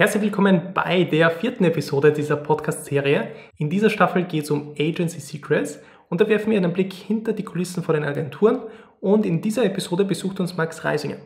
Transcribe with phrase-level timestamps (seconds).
[0.00, 3.32] Herzlich willkommen bei der vierten Episode dieser Podcast-Serie.
[3.58, 7.34] In dieser Staffel geht es um Agency Secrets und da werfen wir einen Blick hinter
[7.34, 8.62] die Kulissen vor den Agenturen
[9.02, 11.18] und in dieser Episode besucht uns Max Reisinger.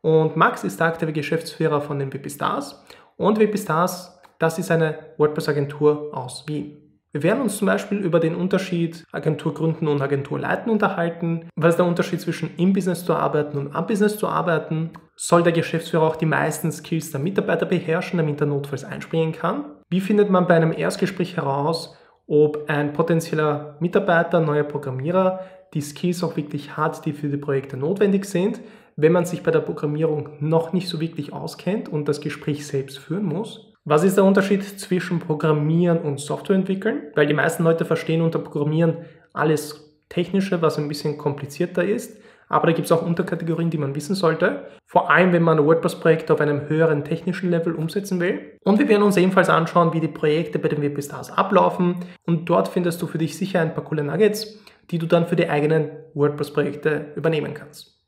[0.00, 2.82] Und Max ist der aktive Geschäftsführer von den WP Stars
[3.18, 6.83] und WP Stars, das ist eine WordPress-Agentur aus Wien.
[7.14, 11.48] Wir werden uns zum Beispiel über den Unterschied Agentur gründen und Agentur leiten unterhalten.
[11.54, 14.90] Was ist der Unterschied zwischen im Business zu arbeiten und am Business zu arbeiten?
[15.14, 19.64] Soll der Geschäftsführer auch die meisten Skills der Mitarbeiter beherrschen, damit er notfalls einspringen kann?
[19.88, 21.96] Wie findet man bei einem Erstgespräch heraus,
[22.26, 25.38] ob ein potenzieller Mitarbeiter, neuer Programmierer
[25.72, 28.60] die Skills auch wirklich hat, die für die Projekte notwendig sind?
[28.96, 32.98] Wenn man sich bei der Programmierung noch nicht so wirklich auskennt und das Gespräch selbst
[32.98, 33.73] führen muss?
[33.86, 37.02] Was ist der Unterschied zwischen Programmieren und Software entwickeln?
[37.14, 42.18] Weil die meisten Leute verstehen unter Programmieren alles Technische, was ein bisschen komplizierter ist.
[42.48, 44.68] Aber da gibt es auch Unterkategorien, die man wissen sollte.
[44.86, 48.58] Vor allem, wenn man WordPress-Projekte auf einem höheren technischen Level umsetzen will.
[48.64, 51.96] Und wir werden uns ebenfalls anschauen, wie die Projekte bei den WP Stars ablaufen.
[52.24, 55.36] Und dort findest du für dich sicher ein paar coole Nuggets, die du dann für
[55.36, 58.00] die eigenen WordPress-Projekte übernehmen kannst.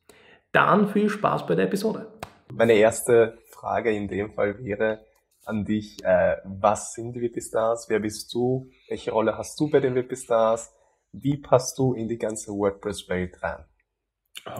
[0.52, 2.06] Dann viel Spaß bei der Episode.
[2.50, 5.00] Meine erste Frage in dem Fall wäre,
[5.46, 6.04] an dich.
[6.04, 7.88] Äh, was sind die WP-Stars?
[7.88, 8.68] Wer bist du?
[8.88, 10.74] Welche Rolle hast du bei den WP-Stars?
[11.12, 13.64] Wie passt du in die ganze WordPress-Welt rein?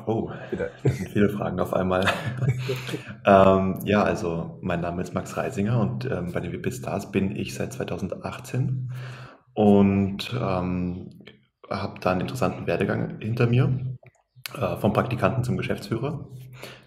[0.06, 0.70] Oh, Bitte.
[1.12, 2.06] viele Fragen auf einmal.
[3.26, 7.36] ähm, ja, also mein Name ist Max Reisinger und ähm, bei den WP Stars bin
[7.36, 8.90] ich seit 2018
[9.54, 11.10] und ähm,
[11.68, 13.96] habe da einen interessanten Werdegang hinter mir,
[14.54, 16.28] äh, vom Praktikanten zum Geschäftsführer.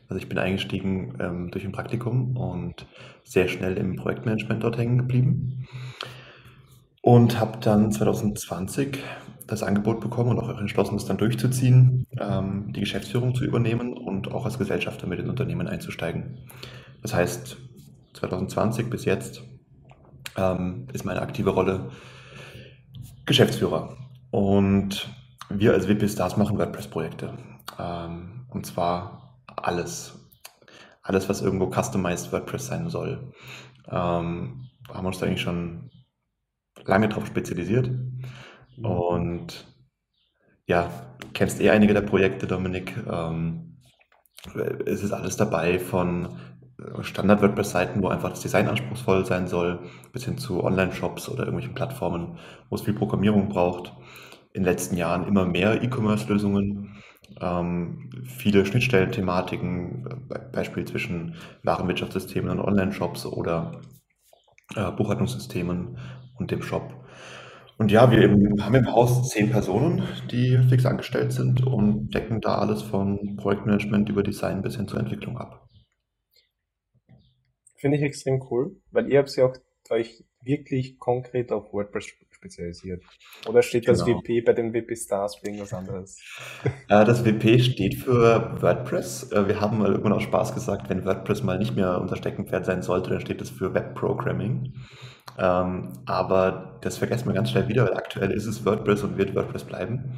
[0.09, 2.87] Also ich bin eingestiegen ähm, durch ein Praktikum und
[3.23, 5.67] sehr schnell im Projektmanagement dort hängen geblieben.
[7.01, 8.97] Und habe dann 2020
[9.45, 14.31] das Angebot bekommen und auch entschlossen, das dann durchzuziehen, ähm, die Geschäftsführung zu übernehmen und
[14.31, 16.39] auch als Gesellschafter mit ins Unternehmen einzusteigen.
[17.01, 17.57] Das heißt,
[18.13, 19.43] 2020 bis jetzt
[20.37, 21.91] ähm, ist meine aktive Rolle
[23.25, 23.95] Geschäftsführer.
[24.31, 25.07] Und
[25.49, 27.33] wir als WP Stars machen WordPress-Projekte.
[27.79, 29.28] Ähm, und zwar
[29.63, 30.15] alles.
[31.01, 33.33] Alles, was irgendwo customized WordPress sein soll.
[33.87, 35.89] Ähm, haben wir uns da eigentlich schon
[36.85, 37.89] lange drauf spezialisiert.
[38.77, 38.85] Mhm.
[38.85, 39.67] Und
[40.65, 40.91] ja,
[41.33, 42.95] kennst eh einige der Projekte, Dominik.
[43.09, 43.77] Ähm,
[44.85, 46.37] es ist alles dabei von
[47.01, 49.79] Standard-WordPress-Seiten, wo einfach das Design anspruchsvoll sein soll,
[50.13, 52.37] bis hin zu Online-Shops oder irgendwelchen Plattformen,
[52.69, 53.93] wo es viel Programmierung braucht.
[54.53, 56.95] In den letzten Jahren immer mehr E-Commerce-Lösungen
[57.41, 63.81] ähm, viele Schnittstellenthematiken, Beispiel zwischen Warenwirtschaftssystemen und Online-Shops oder
[64.75, 65.97] äh, Buchhaltungssystemen
[66.37, 66.93] und dem Shop.
[67.77, 68.29] Und ja, wir
[68.63, 74.09] haben im Haus zehn Personen, die fix angestellt sind und decken da alles von Projektmanagement
[74.09, 75.65] über Design bis hin zur Entwicklung ab.
[77.77, 79.55] Finde ich extrem cool, weil ihr habt ja auch
[79.89, 82.07] euch wirklich konkret auf WordPress
[82.39, 83.03] spezialisiert.
[83.47, 84.19] Oder steht das genau.
[84.19, 86.17] WP bei den WP Stars für irgendwas anderes?
[86.87, 89.31] Äh, das WP steht für WordPress.
[89.31, 92.65] Äh, wir haben mal irgendwann auch Spaß gesagt, wenn WordPress mal nicht mehr unser Steckenpferd
[92.65, 94.73] sein sollte, dann steht das für Web Programming.
[95.37, 99.35] Ähm, aber das vergessen wir ganz schnell wieder, weil aktuell ist es WordPress und wird
[99.35, 100.17] WordPress bleiben.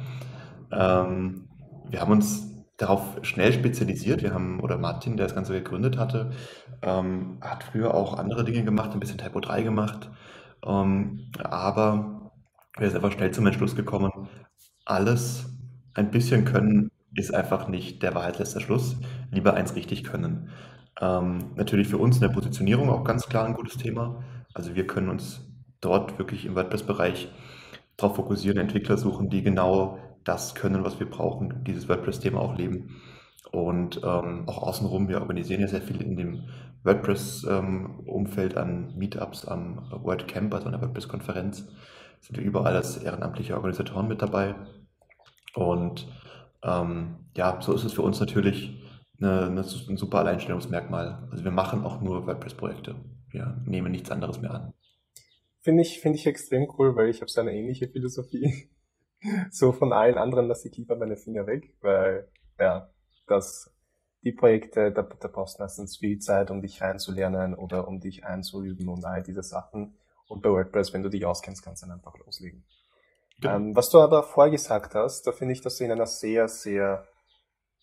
[0.72, 1.48] Ähm,
[1.90, 4.22] wir haben uns darauf schnell spezialisiert.
[4.22, 6.30] Wir haben, oder Martin, der das Ganze gegründet hatte,
[6.82, 10.10] ähm, hat früher auch andere Dinge gemacht, ein bisschen Typo 3 gemacht.
[10.64, 12.32] Ähm, aber
[12.78, 14.28] wir sind einfach schnell zum Entschluss gekommen,
[14.84, 15.46] alles
[15.94, 18.96] ein bisschen können ist einfach nicht der Wahrheit letzter Schluss.
[19.30, 20.50] Lieber eins richtig können.
[21.00, 24.22] Ähm, natürlich für uns in der Positionierung auch ganz klar ein gutes Thema.
[24.54, 25.46] Also wir können uns
[25.80, 27.28] dort wirklich im WordPress-Bereich
[27.96, 33.00] darauf fokussieren, Entwickler suchen, die genau das können, was wir brauchen, dieses WordPress-Thema auch leben.
[33.52, 36.44] Und ähm, auch außenrum, wir organisieren ja sehr viel in dem
[36.84, 41.68] WordPress-Umfeld ähm, an Meetups, am WordCamp, also einer WordPress-Konferenz.
[42.20, 44.54] Sind wir überall als ehrenamtliche Organisatoren mit dabei.
[45.54, 46.08] Und
[46.62, 48.82] ähm, ja, so ist es für uns natürlich
[49.20, 51.28] eine, eine, ein super Alleinstellungsmerkmal.
[51.30, 52.96] Also wir machen auch nur WordPress-Projekte.
[53.30, 54.72] Wir nehmen nichts anderes mehr an.
[55.60, 58.70] Finde ich, finde ich extrem cool, weil ich habe so eine ähnliche Philosophie.
[59.50, 62.28] so von allen anderen lasse ich lieber meine Finger weg, weil
[62.58, 62.91] ja,
[63.32, 63.72] das
[64.24, 68.24] die Projekte, da, da brauchst du meistens viel Zeit, um dich reinzulernen oder um dich
[68.24, 69.96] einzuüben und all diese Sachen.
[70.28, 72.64] Und bei WordPress, wenn du dich auskennst, kannst du dann einfach loslegen.
[73.38, 73.56] Ja.
[73.56, 77.06] Ähm, was du aber vorgesagt hast, da finde ich, dass du in einer sehr, sehr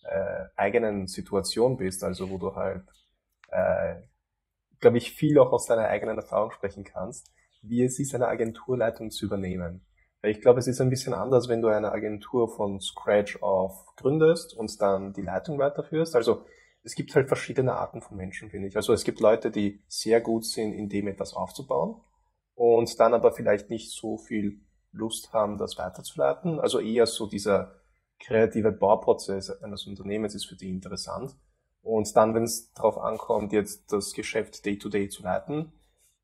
[0.02, 2.84] äh, eigenen Situation bist, also wo du halt,
[3.48, 3.96] äh,
[4.80, 7.30] glaube ich, viel auch aus deiner eigenen Erfahrung sprechen kannst,
[7.60, 9.84] wie es ist, eine Agenturleitung zu übernehmen.
[10.22, 14.54] Ich glaube, es ist ein bisschen anders, wenn du eine Agentur von Scratch auf gründest
[14.54, 16.14] und dann die Leitung weiterführst.
[16.14, 16.44] Also
[16.82, 18.76] es gibt halt verschiedene Arten von Menschen, finde ich.
[18.76, 22.00] Also es gibt Leute, die sehr gut sind, in dem etwas aufzubauen
[22.54, 24.60] und dann aber vielleicht nicht so viel
[24.92, 26.60] Lust haben, das weiterzuleiten.
[26.60, 27.80] Also eher so dieser
[28.18, 31.34] kreative Bauprozess eines Unternehmens ist für die interessant.
[31.82, 35.72] Und dann, wenn es darauf ankommt, jetzt das Geschäft day-to-day -Day zu leiten,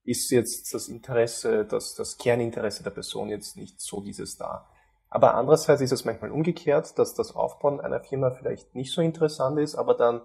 [0.06, 4.69] ist jetzt das Interesse, das, das Kerninteresse der Person jetzt nicht so dieses da.
[5.08, 9.58] Aber andererseits ist es manchmal umgekehrt, dass das Aufbauen einer Firma vielleicht nicht so interessant
[9.58, 10.20] ist, aber dann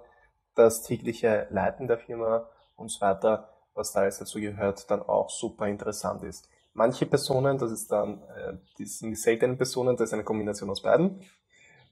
[0.56, 5.30] das tägliche Leiten der Firma und so weiter, was da jetzt dazu gehört, dann auch
[5.30, 6.50] super interessant ist.
[6.74, 10.82] Manche Personen, das ist dann, äh, die sind seltenen Personen, das ist eine Kombination aus
[10.82, 11.22] beiden.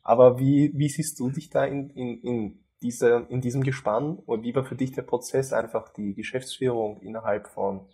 [0.01, 4.17] Aber wie, wie siehst du dich da in, in, in, diese, in diesem Gespann?
[4.25, 7.87] Und wie war für dich der Prozess, einfach die Geschäftsführung innerhalb von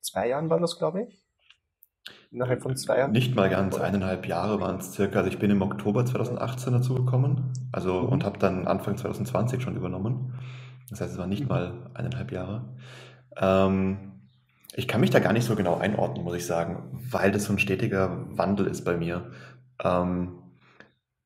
[0.00, 1.22] zwei Jahren war das, glaube ich?
[2.30, 3.12] Innerhalb von zwei Jahren?
[3.12, 5.18] Nicht mal ganz, eineinhalb Jahre waren es circa.
[5.18, 8.08] Also ich bin im Oktober 2018 dazu gekommen also, mhm.
[8.08, 10.34] und habe dann Anfang 2020 schon übernommen.
[10.90, 11.48] Das heißt, es waren nicht mhm.
[11.48, 12.76] mal eineinhalb Jahre.
[13.36, 14.12] Ähm,
[14.74, 17.52] ich kann mich da gar nicht so genau einordnen, muss ich sagen, weil das so
[17.52, 19.30] ein stetiger Wandel ist bei mir.
[19.82, 20.38] Ähm,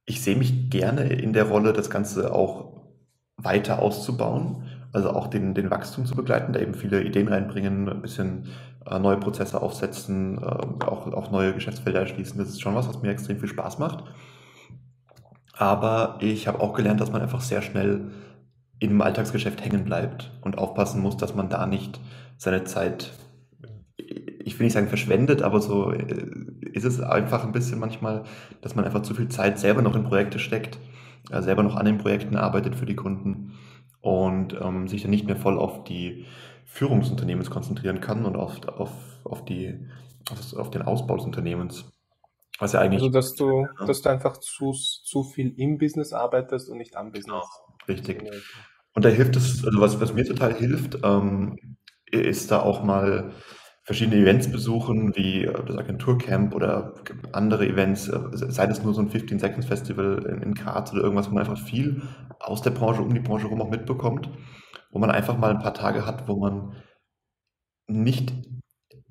[0.04, 2.81] ich sehe mich gerne in der Rolle, das Ganze auch
[3.42, 8.02] weiter auszubauen, also auch den, den Wachstum zu begleiten, da eben viele Ideen reinbringen, ein
[8.02, 8.48] bisschen
[8.86, 12.38] äh, neue Prozesse aufsetzen, äh, auch, auch neue Geschäftsfelder erschließen.
[12.38, 14.04] Das ist schon was, was mir extrem viel Spaß macht.
[15.52, 18.10] Aber ich habe auch gelernt, dass man einfach sehr schnell
[18.78, 22.00] im Alltagsgeschäft hängen bleibt und aufpassen muss, dass man da nicht
[22.36, 23.12] seine Zeit,
[23.96, 26.26] ich will nicht sagen verschwendet, aber so äh,
[26.72, 28.24] ist es einfach ein bisschen manchmal,
[28.60, 30.78] dass man einfach zu viel Zeit selber noch in Projekte steckt,
[31.30, 33.58] äh, selber noch an den Projekten arbeitet für die Kunden
[34.00, 36.26] und ähm, sich dann nicht mehr voll auf die
[36.64, 38.90] Führung des Unternehmens konzentrieren kann und auf, auf,
[39.24, 39.78] auf, die,
[40.30, 41.84] auf, auf den Ausbau des Unternehmens.
[42.58, 43.02] Was ja eigentlich.
[43.02, 43.86] Also, dass du, ja.
[43.86, 47.26] dass du einfach zu, zu viel im Business arbeitest und nicht am Business.
[47.26, 47.44] Genau,
[47.88, 48.22] richtig.
[48.94, 51.58] Und da hilft es, also was, was mir total hilft, ähm,
[52.10, 53.32] ist da auch mal
[53.84, 56.94] verschiedene Events besuchen, wie äh, das Agenturcamp oder
[57.32, 61.02] andere Events, äh, sei das nur so ein 15 Seconds Festival in, in Graz oder
[61.02, 62.02] irgendwas, wo man einfach viel
[62.38, 64.28] aus der Branche, um die Branche herum auch mitbekommt,
[64.90, 66.76] wo man einfach mal ein paar Tage hat, wo man
[67.88, 68.32] nicht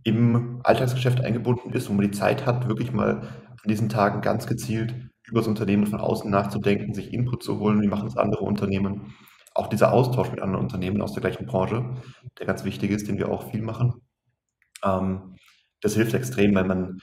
[0.03, 4.47] im Alltagsgeschäft eingebunden ist, wo man die Zeit hat, wirklich mal an diesen Tagen ganz
[4.47, 4.95] gezielt
[5.27, 9.13] über das Unternehmen von außen nachzudenken, sich Input zu holen, wie machen es andere Unternehmen.
[9.53, 11.95] Auch dieser Austausch mit anderen Unternehmen aus der gleichen Branche,
[12.39, 14.01] der ganz wichtig ist, den wir auch viel machen.
[14.83, 15.35] Ähm,
[15.81, 17.01] das hilft extrem, weil man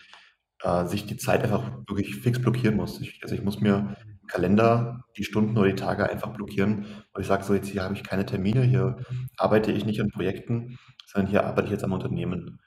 [0.62, 3.00] äh, sich die Zeit einfach wirklich fix blockieren muss.
[3.00, 7.22] Ich, also ich muss mir im Kalender die Stunden oder die Tage einfach blockieren, weil
[7.22, 8.96] ich sage, so jetzt hier habe ich keine Termine, hier
[9.36, 12.60] arbeite ich nicht an Projekten, sondern hier arbeite ich jetzt am Unternehmen.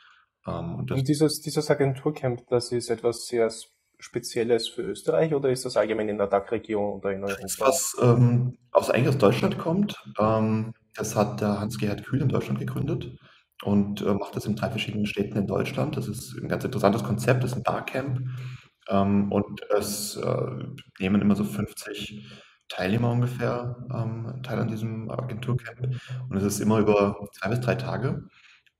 [0.47, 3.49] Ähm, und also dieses, dieses Agenturcamp, das ist etwas sehr
[3.99, 7.41] Spezielles für Österreich oder ist das allgemein in der DAC-Region oder in Europa?
[7.43, 12.29] Das, was ähm, aus, eigentlich aus Deutschland kommt, ähm, das hat der Hans-Gerhard Kühn in
[12.29, 13.15] Deutschland gegründet
[13.63, 15.97] und äh, macht das in drei verschiedenen Städten in Deutschland.
[15.97, 18.21] Das ist ein ganz interessantes Konzept, das ist ein Barcamp.
[18.89, 20.63] Ähm, und es äh,
[20.99, 22.25] nehmen immer so 50
[22.67, 25.99] Teilnehmer ungefähr ähm, teil an diesem Agenturcamp.
[26.29, 28.23] Und es ist immer über zwei bis drei Tage.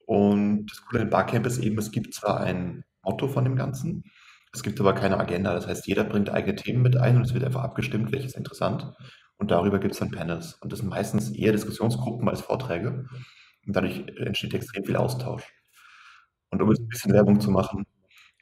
[0.06, 3.56] Und das Coole an dem Barcamp ist eben, es gibt zwar ein Motto von dem
[3.56, 4.04] Ganzen,
[4.54, 5.54] es gibt aber keine Agenda.
[5.54, 8.92] Das heißt, jeder bringt eigene Themen mit ein und es wird einfach abgestimmt, welches interessant.
[9.38, 10.56] Und darüber gibt es dann Panels.
[10.62, 13.06] Und das sind meistens eher Diskussionsgruppen als Vorträge.
[13.66, 15.44] Und dadurch entsteht extrem viel Austausch.
[16.50, 17.86] Und um jetzt ein bisschen Werbung zu machen,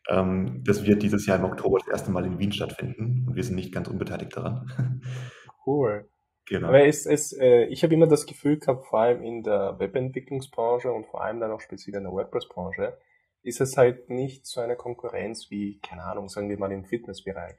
[0.10, 3.44] ähm, das wird dieses Jahr im Oktober das erste Mal in Wien stattfinden und wir
[3.44, 5.02] sind nicht ganz unbeteiligt daran.
[5.66, 6.10] Cool.
[6.48, 6.70] Genau.
[6.70, 10.92] Aber es, es, äh, ich habe immer das Gefühl gehabt, vor allem in der Webentwicklungsbranche
[10.92, 12.98] und vor allem dann auch speziell in der WordPress-Branche,
[13.44, 17.56] ist es halt nicht so eine Konkurrenz wie, keine Ahnung, sagen wir mal im Fitnessbereich.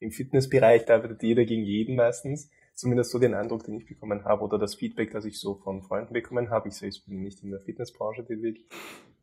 [0.00, 4.24] Im Fitnessbereich, da arbeitet jeder gegen jeden meistens zumindest so den Eindruck, den ich bekommen
[4.24, 6.68] habe oder das Feedback, das ich so von Freunden bekommen habe.
[6.68, 8.66] Ich selbst bin nicht in der Fitnessbranche tätig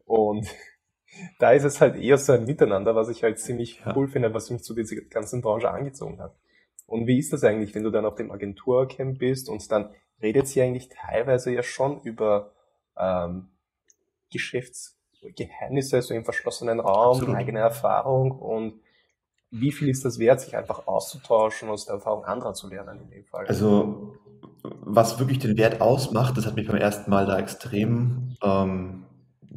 [0.05, 0.47] und
[1.39, 3.95] da ist es halt eher so ein Miteinander, was ich halt ziemlich ja.
[3.95, 6.35] cool finde, was mich zu dieser ganzen Branche angezogen hat.
[6.85, 10.47] Und wie ist das eigentlich, wenn du dann auf dem Agenturcamp bist und dann redet
[10.47, 12.51] sie eigentlich teilweise ja schon über
[12.97, 13.49] ähm,
[14.31, 17.35] Geschäftsgeheimnisse, so im verschlossenen Raum, Absolut.
[17.35, 18.81] eigene Erfahrung und
[19.51, 23.09] wie viel ist das wert, sich einfach auszutauschen aus der Erfahrung anderer zu lernen in
[23.09, 23.45] dem Fall?
[23.47, 24.17] Also,
[24.63, 29.05] was wirklich den Wert ausmacht, das hat mich beim ersten Mal da extrem ähm,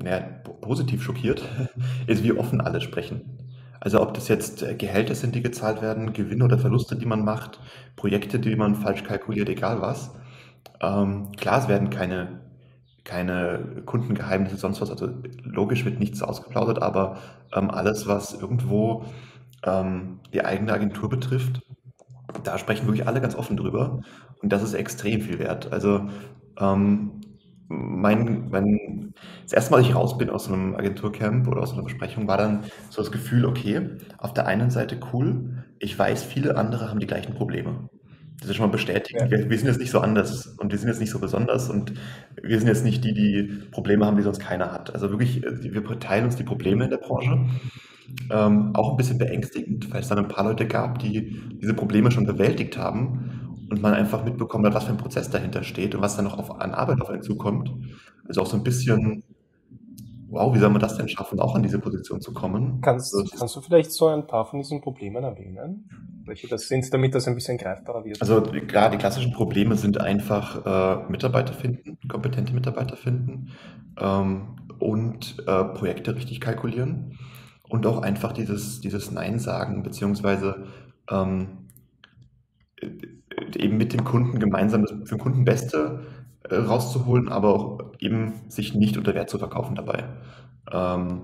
[0.02, 0.20] ja,
[0.60, 1.42] positiv schockiert,
[2.06, 3.38] ist, wie offen alle sprechen.
[3.80, 7.24] Also ob das jetzt äh, Gehälter sind, die gezahlt werden, Gewinne oder Verluste, die man
[7.24, 7.58] macht,
[7.96, 10.12] Projekte, die man falsch kalkuliert, egal was.
[10.80, 12.40] Ähm, klar, es werden keine,
[13.04, 14.90] keine Kundengeheimnisse, sonst was.
[14.90, 15.08] Also
[15.42, 17.18] logisch wird nichts ausgeplaudert, aber
[17.52, 19.04] ähm, alles, was irgendwo
[19.64, 21.62] ähm, die eigene Agentur betrifft,
[22.44, 24.00] da sprechen wirklich alle ganz offen drüber
[24.42, 25.72] und das ist extrem viel wert.
[25.72, 26.08] Also
[26.58, 27.20] ähm,
[27.68, 29.14] mein, mein,
[29.44, 32.36] das erste Mal, als ich raus bin aus einem Agenturcamp oder aus einer Besprechung, war
[32.36, 37.00] dann so das Gefühl, okay, auf der einen Seite cool, ich weiß, viele andere haben
[37.00, 37.88] die gleichen Probleme.
[38.40, 39.20] Das ist schon mal bestätigt.
[39.20, 39.30] Ja.
[39.30, 41.94] Wir, wir, sind jetzt nicht so anders und wir sind jetzt nicht so besonders und
[42.42, 44.92] wir sind jetzt nicht die, die Probleme haben, die sonst keiner hat.
[44.92, 47.46] Also wirklich, wir teilen uns die Probleme in der Branche.
[48.30, 52.10] Ähm, auch ein bisschen beängstigend, weil es dann ein paar Leute gab, die diese Probleme
[52.10, 56.02] schon bewältigt haben und man einfach mitbekommen hat, was für ein Prozess dahinter steht und
[56.02, 57.72] was dann noch auf, an Arbeit auf einen zukommt.
[58.28, 59.22] Also auch so ein bisschen,
[60.28, 62.80] wow, wie soll man das denn schaffen, auch an diese Position zu kommen?
[62.82, 65.88] Kannst, also, kannst du vielleicht so ein paar von diesen Problemen erwähnen?
[66.26, 68.20] Welche das sind, damit das ein bisschen greifbarer wird?
[68.20, 73.48] Also klar, die klassischen Probleme sind einfach äh, Mitarbeiter finden, kompetente Mitarbeiter finden
[73.98, 77.18] ähm, und äh, Projekte richtig kalkulieren
[77.72, 80.66] und auch einfach dieses, dieses Nein sagen, beziehungsweise
[81.10, 81.68] ähm,
[83.56, 86.02] eben mit dem Kunden gemeinsam das für den Kunden Beste
[86.50, 90.04] äh, rauszuholen, aber auch eben sich nicht unter Wert zu verkaufen dabei.
[90.70, 91.22] Ähm,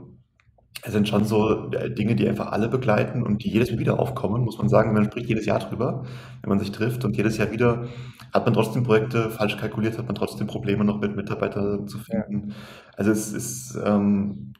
[0.82, 4.00] es sind schon so äh, Dinge, die einfach alle begleiten und die jedes Mal wieder
[4.00, 4.94] aufkommen, muss man sagen.
[4.94, 6.06] Man spricht jedes Jahr drüber,
[6.40, 7.88] wenn man sich trifft und jedes Jahr wieder
[8.32, 12.54] hat man trotzdem Projekte falsch kalkuliert, hat man trotzdem Probleme noch mit Mitarbeitern zu finden.
[12.96, 14.54] Also es ist, ähm,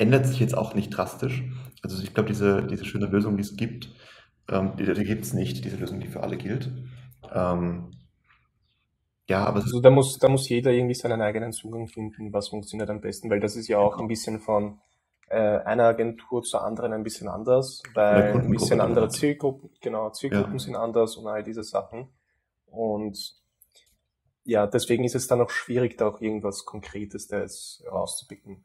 [0.00, 1.44] ändert sich jetzt auch nicht drastisch.
[1.82, 3.90] Also ich glaube, diese, diese schöne Lösung, die es gibt,
[4.48, 6.72] ähm, die, die gibt es nicht, diese Lösung, die für alle gilt.
[7.32, 7.92] Ähm,
[9.28, 12.90] ja, aber also da muss, da muss jeder irgendwie seinen eigenen Zugang finden, was funktioniert
[12.90, 14.80] am besten, weil das ist ja auch ein bisschen von
[15.28, 20.54] äh, einer Agentur zur anderen ein bisschen anders, weil ein bisschen andere Zielgruppen, genau, Zielgruppen
[20.54, 20.58] ja.
[20.58, 22.08] sind anders und all diese Sachen.
[22.66, 23.34] Und
[24.44, 28.64] ja, deswegen ist es dann auch schwierig, da auch irgendwas Konkretes da jetzt rauszupicken.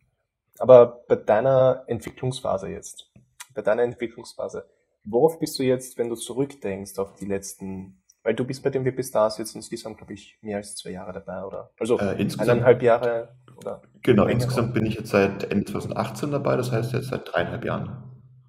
[0.59, 3.11] Aber bei deiner Entwicklungsphase jetzt,
[3.53, 4.65] bei deiner Entwicklungsphase,
[5.03, 8.83] worauf bist du jetzt, wenn du zurückdenkst auf die letzten weil du bist bei dem
[8.83, 11.69] WP Stars jetzt insgesamt, glaube ich, mehr als zwei Jahre dabei, oder?
[11.79, 13.83] Also äh, eineinhalb Jahre, oder?
[14.01, 18.03] Genau, insgesamt bin ich jetzt seit Ende 2018 dabei, das heißt jetzt seit dreieinhalb Jahren.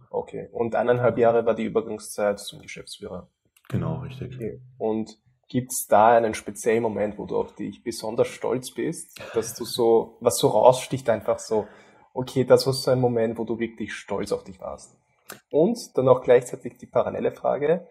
[0.09, 3.29] Okay, und eineinhalb Jahre war die Übergangszeit zum Geschäftsführer.
[3.69, 4.35] Genau, richtig.
[4.37, 4.63] Okay.
[4.79, 5.19] Und
[5.51, 10.17] gibt's da einen speziellen Moment, wo du auf dich besonders stolz bist, dass du so,
[10.21, 11.67] was so raussticht, einfach so,
[12.17, 14.97] okay, das war so ein Moment, wo du wirklich stolz auf dich warst.
[15.51, 17.87] Und dann auch gleichzeitig die parallele Frage,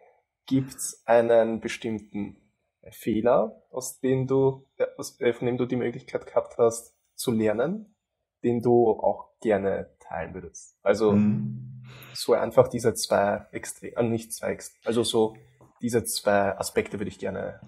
[0.45, 2.37] gibt es einen bestimmten
[2.91, 4.65] Fehler, aus dem du,
[4.97, 7.95] aus, äh, von dem du die Möglichkeit gehabt hast zu lernen,
[8.43, 10.77] den du auch gerne teilen würdest.
[10.83, 11.83] Also mhm.
[12.13, 15.35] so einfach diese zwei Extrem, äh, nicht zwei Extrem, also so
[15.81, 17.59] diese zwei Aspekte würde ich gerne.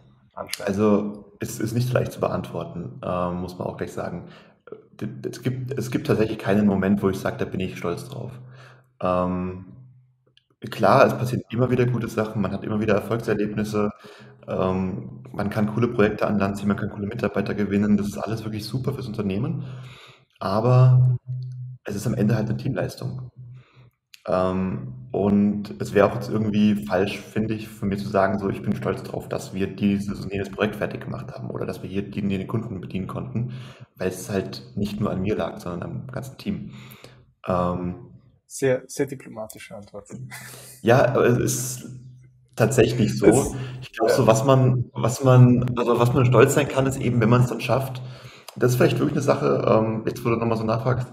[0.63, 4.29] Also es ist nicht leicht zu beantworten, äh, muss man auch gleich sagen.
[5.29, 8.31] Es gibt, es gibt tatsächlich keinen Moment, wo ich sage, da bin ich stolz drauf.
[9.01, 9.65] Ähm,
[10.71, 13.91] Klar, es passieren immer wieder gute Sachen, man hat immer wieder Erfolgserlebnisse,
[14.47, 17.95] ähm, man kann coole Projekte an Land ziehen, man kann coole Mitarbeiter gewinnen.
[17.97, 19.65] Das ist alles wirklich super fürs Unternehmen,
[20.39, 21.17] aber
[21.85, 23.31] es ist am Ende halt eine Teamleistung.
[24.27, 28.49] Ähm, und es wäre auch jetzt irgendwie falsch, finde ich, von mir zu sagen, so
[28.49, 31.81] ich bin stolz darauf, dass wir dieses und jenes Projekt fertig gemacht haben oder dass
[31.81, 33.53] wir hier die, den Kunden bedienen konnten,
[33.95, 36.71] weil es halt nicht nur an mir lag, sondern am ganzen Team.
[37.47, 37.95] Ähm,
[38.47, 40.09] sehr, sehr diplomatische Antwort.
[40.81, 41.89] Ja, aber es ist
[42.55, 43.55] tatsächlich so.
[43.81, 47.19] Ich glaube, so was man, was man, also was man stolz sein kann, ist eben,
[47.19, 48.01] wenn man es dann schafft.
[48.55, 51.07] Das ist vielleicht wirklich eine Sache, ähm, jetzt wo du nochmal so nachfragst.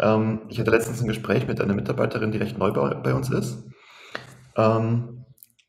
[0.00, 3.30] Ähm, ich hatte letztens ein Gespräch mit einer Mitarbeiterin, die recht neu bei, bei uns
[3.30, 3.64] ist,
[4.56, 5.24] ähm,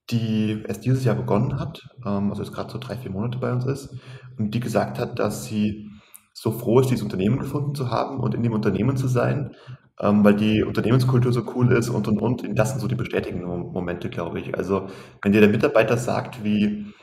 [0.10, 3.52] die erst dieses Jahr begonnen hat, ähm, also jetzt gerade so drei, vier Monate bei
[3.52, 3.96] uns ist,
[4.38, 5.90] und die gesagt hat, dass sie
[6.34, 9.56] so froh ist, dieses Unternehmen gefunden zu haben und in dem Unternehmen zu sein,
[10.00, 12.44] ähm, weil die Unternehmenskultur so cool ist und und und.
[12.58, 14.56] Das sind so die bestätigenden Momente, glaube ich.
[14.56, 14.88] Also
[15.24, 16.94] wenn dir der Mitarbeiter sagt, wie,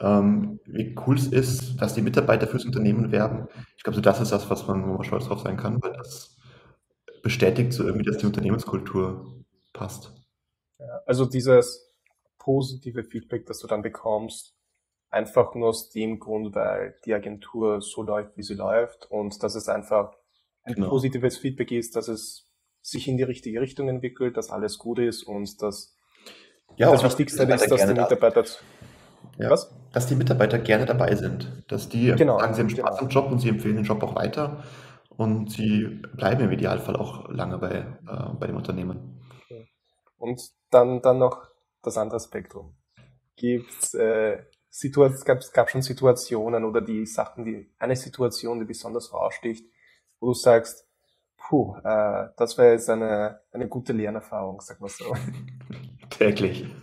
[0.00, 4.20] ähm, wie cool es ist, dass die Mitarbeiter fürs Unternehmen werben, ich glaube, so das
[4.20, 6.33] ist das, was man, wo man stolz drauf sein kann, weil das
[7.24, 10.12] bestätigt so irgendwie, dass die Unternehmenskultur passt.
[10.78, 11.92] Ja, also dieses
[12.38, 14.54] positive Feedback, das du dann bekommst,
[15.10, 19.54] einfach nur aus dem Grund, weil die Agentur so läuft, wie sie läuft und dass
[19.54, 20.12] es einfach
[20.62, 20.90] ein genau.
[20.90, 22.50] positives Feedback ist, dass es
[22.82, 25.96] sich in die richtige Richtung entwickelt, dass alles gut ist und dass
[26.76, 28.44] ja, das Wichtigste ist, dass die Mitarbeiter
[29.38, 29.74] ja, was?
[29.92, 31.64] Dass die Mitarbeiter gerne dabei sind.
[31.68, 33.00] Dass die genau, sagen, sie haben Spaß genau.
[33.00, 34.62] am Job und sie empfehlen den Job auch weiter
[35.16, 39.20] und sie bleiben im Idealfall auch lange bei, äh, bei dem Unternehmen.
[40.18, 40.40] Und
[40.70, 41.46] dann, dann noch
[41.82, 42.74] das andere Spektrum.
[43.36, 49.12] Gibt's, äh, es gab, gab schon Situationen oder die Sachen, die eine Situation, die besonders
[49.12, 49.64] raussticht,
[50.18, 50.88] wo du sagst,
[51.36, 55.14] puh, äh, das wäre jetzt eine, eine gute Lernerfahrung, sag mal so.
[56.10, 56.64] täglich.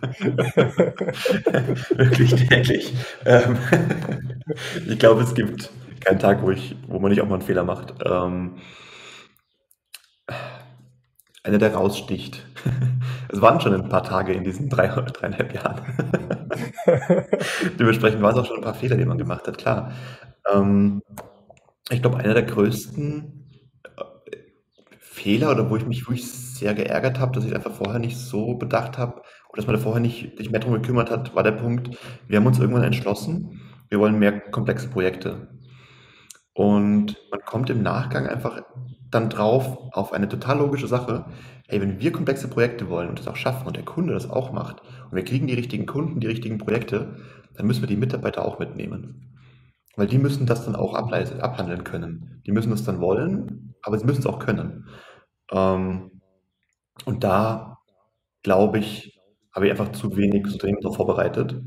[1.90, 2.94] Wirklich täglich.
[3.24, 3.58] Ähm,
[4.88, 5.70] ich glaube, es gibt
[6.04, 7.94] keinen Tag, wo, ich, wo man nicht auch mal einen Fehler macht.
[8.04, 8.56] Ähm,
[11.44, 12.44] einer, der raussticht.
[13.34, 15.80] Es waren schon ein paar Tage in diesen drei, dreieinhalb Jahren.
[17.80, 19.92] Dementsprechend waren es auch schon ein paar Fehler, die man gemacht hat, klar.
[20.52, 21.00] Ähm,
[21.88, 23.48] ich glaube, einer der größten
[23.84, 24.36] äh,
[24.98, 28.54] Fehler oder wo ich mich wirklich sehr geärgert habe, dass ich einfach vorher nicht so
[28.54, 31.52] bedacht habe oder dass man da vorher nicht sich mehr darum gekümmert hat, war der
[31.52, 31.96] Punkt,
[32.28, 35.48] wir haben uns irgendwann entschlossen, wir wollen mehr komplexe Projekte.
[36.54, 38.62] Und man kommt im Nachgang einfach
[39.10, 41.26] dann drauf auf eine total logische Sache.
[41.68, 44.52] Ey, wenn wir komplexe Projekte wollen und das auch schaffen und der Kunde das auch
[44.52, 47.16] macht und wir kriegen die richtigen Kunden, die richtigen Projekte,
[47.54, 49.38] dann müssen wir die Mitarbeiter auch mitnehmen.
[49.96, 52.42] Weil die müssen das dann auch abhandeln können.
[52.46, 54.88] Die müssen das dann wollen, aber sie müssen es auch können.
[55.50, 56.22] Ähm,
[57.04, 57.78] und da,
[58.42, 59.20] glaube ich,
[59.54, 61.60] habe ich einfach zu wenig so darauf vorbereitet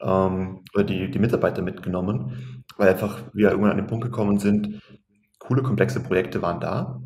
[0.00, 4.80] ähm, oder die, die Mitarbeiter mitgenommen, weil einfach wir irgendwann an den Punkt gekommen sind,
[5.38, 7.02] coole, komplexe Projekte waren da,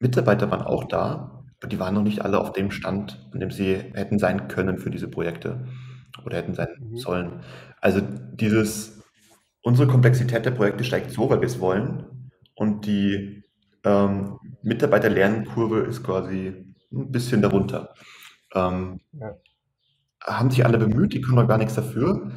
[0.00, 3.50] Mitarbeiter waren auch da, aber die waren noch nicht alle auf dem Stand, an dem
[3.50, 5.66] sie hätten sein können für diese Projekte
[6.24, 6.96] oder hätten sein mhm.
[6.96, 7.40] sollen.
[7.80, 9.02] Also dieses,
[9.62, 13.44] unsere Komplexität der Projekte steigt so, weil wir es wollen und die
[13.84, 17.94] ähm, Mitarbeiter-Lernkurve ist quasi ein bisschen darunter.
[18.54, 19.34] Ähm, ja.
[20.22, 22.30] Haben sich alle bemüht, die können noch gar nichts dafür.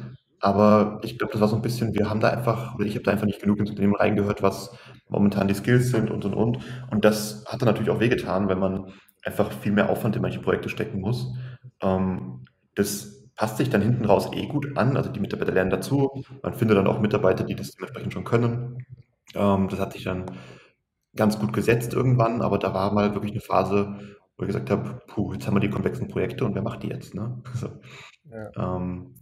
[0.44, 3.02] Aber ich glaube, das war so ein bisschen, wir haben da einfach, oder ich habe
[3.02, 4.76] da einfach nicht genug ins Unternehmen reingehört, was
[5.08, 6.58] momentan die Skills sind und und und.
[6.90, 8.92] Und das hat dann natürlich auch wehgetan, wenn man
[9.24, 11.32] einfach viel mehr Aufwand in manche Projekte stecken muss.
[11.80, 14.98] Ähm, das passt sich dann hinten raus eh gut an.
[14.98, 16.22] Also die Mitarbeiter lernen dazu.
[16.42, 18.84] Man findet dann auch Mitarbeiter, die das dementsprechend schon können.
[19.34, 20.26] Ähm, das hat sich dann
[21.16, 23.96] ganz gut gesetzt irgendwann, aber da war mal wirklich eine Phase,
[24.36, 26.88] wo ich gesagt habe, puh, jetzt haben wir die komplexen Projekte und wer macht die
[26.88, 27.14] jetzt?
[27.14, 27.42] Ne?
[27.54, 27.70] Also,
[28.30, 28.76] ja.
[28.76, 29.14] ähm,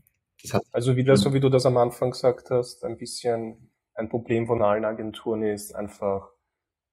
[0.73, 4.63] also wieder so wie du das am Anfang gesagt hast, ein bisschen ein Problem von
[4.63, 6.31] allen Agenturen ist einfach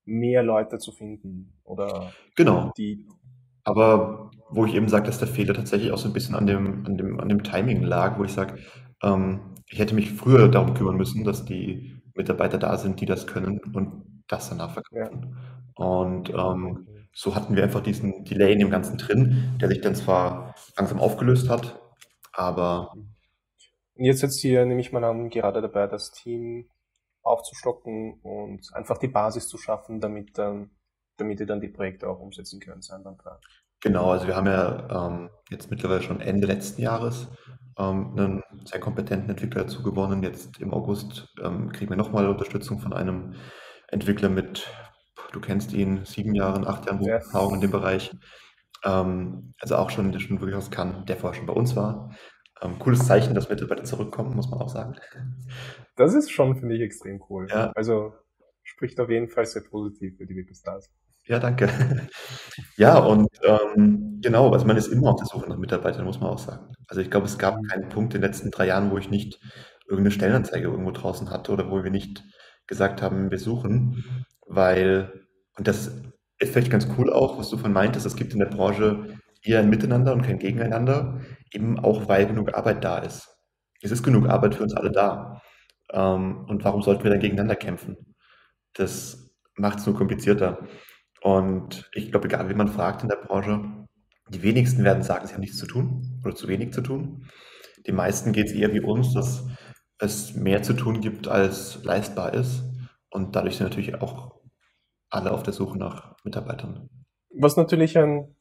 [0.05, 2.71] mehr Leute zu finden oder genau.
[2.77, 3.07] die.
[3.63, 6.85] Aber wo ich eben sage, dass der Fehler tatsächlich auch so ein bisschen an dem,
[6.85, 8.57] an dem, an dem Timing lag, wo ich sage,
[9.03, 13.27] ähm, ich hätte mich früher darum kümmern müssen, dass die Mitarbeiter da sind, die das
[13.27, 15.35] können und das danach verkaufen.
[15.77, 15.85] Ja.
[15.85, 19.95] Und ähm, so hatten wir einfach diesen Delay in dem Ganzen drin, der sich dann
[19.95, 21.79] zwar langsam aufgelöst hat,
[22.33, 22.93] aber.
[23.99, 26.69] Jetzt sitzt hier, nehme ich mal an, gerade dabei, das Team
[27.21, 30.71] aufzustocken und einfach die Basis zu schaffen, damit dann,
[31.17, 33.17] damit ihr dann die Projekte auch umsetzen könnt, sein dann
[33.81, 37.27] Genau, also wir haben ja ähm, jetzt mittlerweile schon Ende letzten Jahres
[37.77, 40.23] ähm, einen sehr kompetenten Entwickler dazu gewonnen.
[40.23, 43.35] Jetzt im August ähm, kriegen wir nochmal Unterstützung von einem
[43.87, 44.67] Entwickler mit,
[45.31, 48.11] du kennst ihn, sieben Jahren, acht Jahren Erfahrung in dem Bereich.
[48.83, 52.11] Ähm, also auch schon, der schon wirklich was kann, der vorher schon bei uns war.
[52.61, 54.95] Ähm, cooles Zeichen, dass Mitarbeiter zurückkommen, muss man auch sagen.
[55.95, 57.47] Das ist schon, finde ich, extrem cool.
[57.49, 57.71] Ja.
[57.75, 58.13] Also
[58.63, 60.89] spricht auf jeden Fall sehr positiv für die Webstars.
[61.25, 61.69] Ja, danke.
[62.75, 66.29] Ja, und ähm, genau, also man ist immer auf der Suche nach Mitarbeitern, muss man
[66.29, 66.73] auch sagen.
[66.87, 69.39] Also ich glaube, es gab keinen Punkt in den letzten drei Jahren, wo ich nicht
[69.83, 72.23] irgendeine Stellenanzeige irgendwo draußen hatte oder wo wir nicht
[72.67, 75.87] gesagt haben, wir suchen, weil, und das
[76.39, 79.59] ist vielleicht ganz cool auch, was du von meintest, es gibt in der Branche eher
[79.59, 81.21] ein Miteinander und kein Gegeneinander,
[81.53, 83.29] eben auch weil genug Arbeit da ist.
[83.81, 85.41] Es ist genug Arbeit für uns alle da.
[85.91, 88.15] Ähm, und warum sollten wir dann gegeneinander kämpfen?
[88.73, 90.59] Das macht es nur komplizierter.
[91.21, 93.85] Und ich glaube, egal wie man fragt in der Branche,
[94.29, 97.25] die wenigsten werden sagen, sie haben nichts zu tun oder zu wenig zu tun.
[97.87, 99.47] Die meisten geht es eher wie uns, dass
[99.97, 102.63] es mehr zu tun gibt, als leistbar ist.
[103.09, 104.39] Und dadurch sind natürlich auch
[105.09, 106.89] alle auf der Suche nach Mitarbeitern.
[107.35, 108.35] Was natürlich ein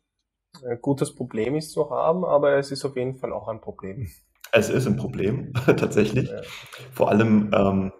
[0.80, 4.08] gutes Problem ist zu haben, aber es ist auf jeden Fall auch ein Problem.
[4.52, 6.30] Es ist ein Problem, tatsächlich.
[6.30, 6.40] Ja.
[6.92, 7.92] Vor allem, ähm,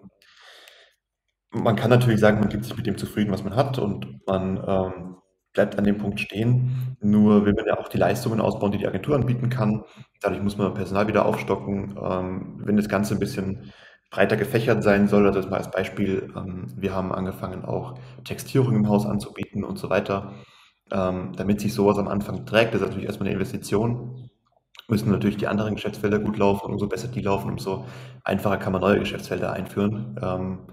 [1.51, 4.63] man kann natürlich sagen, man gibt sich mit dem zufrieden, was man hat und man
[4.67, 5.17] ähm,
[5.53, 6.95] bleibt an dem Punkt stehen.
[7.01, 9.83] Nur will man ja auch die Leistungen ausbauen, die die Agentur anbieten kann.
[10.21, 11.97] Dadurch muss man Personal wieder aufstocken.
[12.01, 13.71] Ähm, wenn das Ganze ein bisschen
[14.11, 18.87] breiter gefächert sein soll, also mal als Beispiel, ähm, wir haben angefangen auch Textierung im
[18.87, 20.33] Haus anzubieten und so weiter.
[20.91, 24.29] Ähm, damit sich sowas am Anfang trägt, das ist natürlich erstmal eine Investition.
[24.87, 27.85] Müssen natürlich die anderen Geschäftsfelder gut laufen, umso besser die laufen, umso
[28.23, 30.19] einfacher kann man neue Geschäftsfelder einführen.
[30.21, 30.67] Ähm,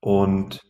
[0.00, 0.60] und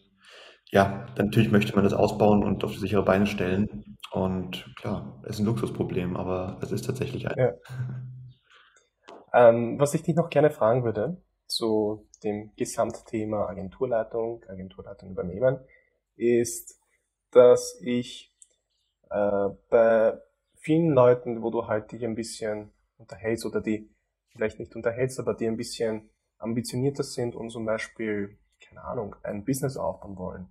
[0.71, 3.97] ja, natürlich möchte man das ausbauen und auf sichere Beine stellen.
[4.13, 7.37] Und klar, es ist ein Luxusproblem, aber es ist tatsächlich ein.
[7.39, 7.53] Ja.
[9.33, 15.59] Ähm, was ich dich noch gerne fragen würde zu dem Gesamtthema Agenturleitung, Agenturleitung übernehmen,
[16.17, 16.81] ist,
[17.31, 18.33] dass ich
[19.11, 20.19] äh, bei
[20.57, 23.91] vielen Leuten, wo du halt dich ein bisschen unterhältst oder die
[24.31, 29.45] vielleicht nicht unterhältst, aber die ein bisschen ambitionierter sind und zum Beispiel, keine Ahnung, ein
[29.45, 30.49] Business aufbauen wollen.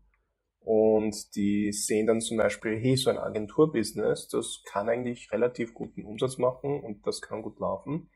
[0.59, 6.03] Und die sehen dann zum Beispiel, hey, so ein Agenturbusiness, das kann eigentlich relativ guten
[6.03, 8.09] Umsatz machen und das kann gut laufen.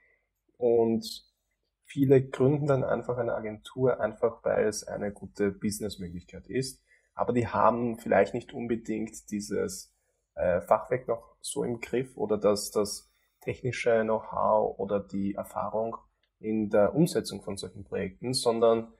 [0.57, 1.05] Und
[1.85, 6.83] viele gründen dann einfach eine Agentur, einfach weil es eine gute Businessmöglichkeit ist.
[7.13, 9.93] Aber die haben vielleicht nicht unbedingt dieses
[10.39, 15.97] äh, Fachwerk noch so im Griff oder das, das technische Know-how oder die Erfahrung
[16.39, 18.93] in der Umsetzung von solchen Projekten, sondern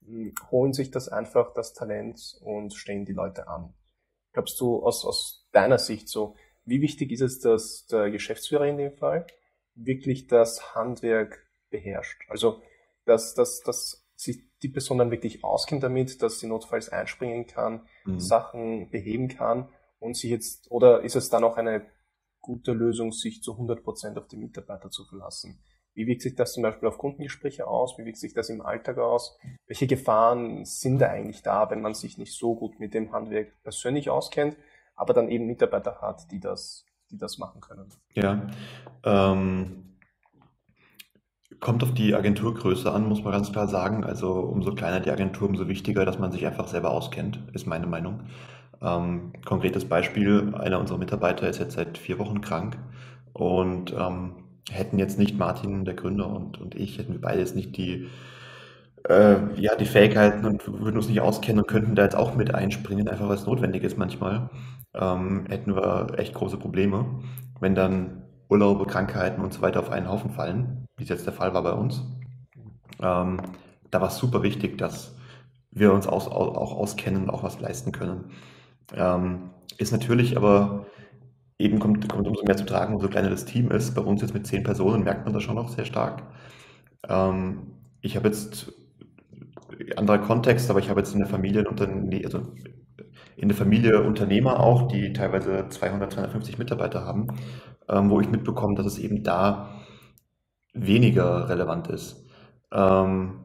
[0.00, 3.72] mh, hm, holen sich das einfach, das Talent und stellen die Leute an.
[4.32, 8.78] Glaubst du aus, aus deiner Sicht so, wie wichtig ist es, dass der Geschäftsführer in
[8.78, 9.26] dem Fall
[9.74, 12.22] wirklich das Handwerk beherrscht.
[12.28, 12.62] Also,
[13.04, 17.86] dass, dass, dass sich die Person dann wirklich auskennt damit, dass sie notfalls einspringen kann,
[18.04, 18.20] mhm.
[18.20, 19.68] Sachen beheben kann
[20.02, 21.86] und sich jetzt, oder ist es dann auch eine
[22.40, 25.62] gute Lösung, sich zu 100% auf die Mitarbeiter zu verlassen?
[25.94, 27.98] Wie wirkt sich das zum Beispiel auf Kundengespräche aus?
[27.98, 29.38] Wie wirkt sich das im Alltag aus?
[29.66, 33.62] Welche Gefahren sind da eigentlich da, wenn man sich nicht so gut mit dem Handwerk
[33.62, 34.56] persönlich auskennt,
[34.94, 37.90] aber dann eben Mitarbeiter hat, die das, die das machen können?
[38.14, 38.46] Ja,
[39.04, 39.92] ähm,
[41.60, 44.02] Kommt auf die Agenturgröße an, muss man ganz klar sagen.
[44.02, 47.86] Also umso kleiner die Agentur, umso wichtiger, dass man sich einfach selber auskennt, ist meine
[47.86, 48.24] Meinung.
[48.82, 52.78] Ähm, konkretes Beispiel, einer unserer Mitarbeiter ist jetzt seit vier Wochen krank
[53.32, 54.34] und ähm,
[54.70, 58.08] hätten jetzt nicht Martin, der Gründer, und, und ich, hätten wir beide jetzt nicht die,
[59.08, 62.54] äh, ja, die Fähigkeiten und würden uns nicht auskennen und könnten da jetzt auch mit
[62.54, 64.50] einspringen, einfach weil es notwendig ist manchmal,
[64.94, 67.06] ähm, hätten wir echt große Probleme,
[67.60, 71.32] wenn dann Urlaube, Krankheiten und so weiter auf einen Haufen fallen wie es jetzt der
[71.32, 72.02] Fall war bei uns.
[73.00, 73.40] Ähm,
[73.90, 75.16] da war es super wichtig, dass
[75.70, 78.30] wir uns aus, auch auskennen und auch was leisten können.
[78.94, 80.86] Ähm, ist natürlich aber
[81.58, 83.94] eben kommt, kommt umso mehr zu tragen, umso kleiner das Team ist.
[83.94, 86.22] Bei uns jetzt mit zehn Personen merkt man das schon noch sehr stark.
[87.08, 88.72] Ähm, ich habe jetzt
[89.96, 91.64] anderer Kontext, aber ich habe jetzt in der Familie,
[92.24, 92.52] also
[93.36, 97.28] in der Familie Unternehmer auch, die teilweise 200, 250 Mitarbeiter haben,
[97.88, 99.80] ähm, wo ich mitbekomme, dass es eben da
[100.74, 102.26] weniger relevant ist,
[102.72, 103.41] ähm,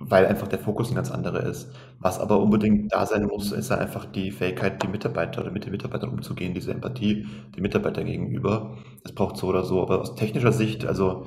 [0.00, 1.70] weil einfach der Fokus ein ganz anderer ist.
[1.98, 5.72] Was aber unbedingt da sein muss, ist einfach die Fähigkeit, die Mitarbeiter oder mit den
[5.72, 8.78] Mitarbeitern umzugehen, diese Empathie den Mitarbeiter gegenüber.
[9.02, 9.82] Das braucht so oder so.
[9.82, 11.26] Aber aus technischer Sicht, also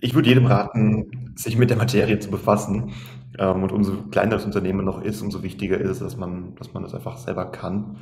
[0.00, 2.92] ich würde jedem raten, sich mit der Materie zu befassen.
[3.38, 6.74] Ähm, und umso kleiner das Unternehmen noch ist, umso wichtiger ist es, dass man, dass
[6.74, 7.98] man das einfach selber kann.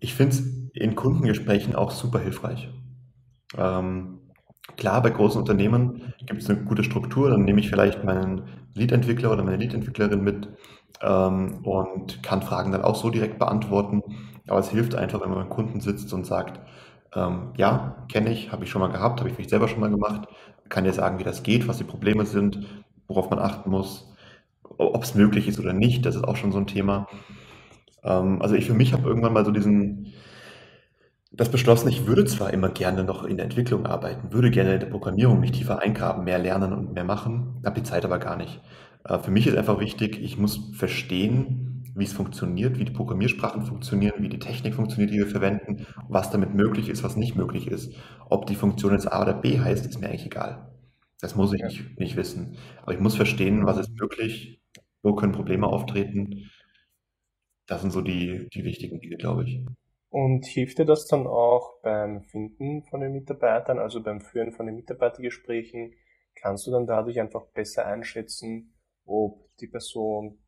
[0.00, 2.68] Ich finde es in Kundengesprächen auch super hilfreich.
[3.56, 4.18] Ähm,
[4.76, 8.42] Klar, bei großen Unternehmen gibt es eine gute Struktur, dann nehme ich vielleicht meinen
[8.74, 10.48] Lead-Entwickler oder meine Lead-Entwicklerin mit
[11.00, 14.02] ähm, und kann Fragen dann auch so direkt beantworten.
[14.48, 16.60] Aber es hilft einfach, wenn man beim Kunden sitzt und sagt,
[17.14, 19.90] ähm, ja, kenne ich, habe ich schon mal gehabt, habe ich vielleicht selber schon mal
[19.90, 20.28] gemacht,
[20.68, 22.66] kann dir sagen, wie das geht, was die Probleme sind,
[23.08, 24.12] worauf man achten muss,
[24.78, 27.06] ob es möglich ist oder nicht, das ist auch schon so ein Thema.
[28.04, 30.12] Ähm, also ich für mich habe irgendwann mal so diesen,
[31.32, 34.80] das beschlossen, ich würde zwar immer gerne noch in der Entwicklung arbeiten, würde gerne in
[34.80, 38.36] der Programmierung mich tiefer eingraben, mehr lernen und mehr machen, habe die Zeit aber gar
[38.36, 38.60] nicht.
[39.04, 43.62] Äh, für mich ist einfach wichtig, ich muss verstehen, wie es funktioniert, wie die Programmiersprachen
[43.62, 47.68] funktionieren, wie die Technik funktioniert, die wir verwenden, was damit möglich ist, was nicht möglich
[47.68, 47.92] ist.
[48.28, 50.70] Ob die Funktion jetzt A oder B heißt, ist mir eigentlich egal.
[51.20, 52.56] Das muss ich nicht, nicht wissen.
[52.82, 54.60] Aber ich muss verstehen, was ist möglich,
[55.02, 56.50] wo können Probleme auftreten.
[57.66, 59.60] Das sind so die, die wichtigen Dinge, glaube ich.
[60.08, 64.66] Und hilft dir das dann auch beim Finden von den Mitarbeitern, also beim Führen von
[64.66, 65.94] den Mitarbeitergesprächen?
[66.34, 70.38] Kannst du dann dadurch einfach besser einschätzen, ob die Person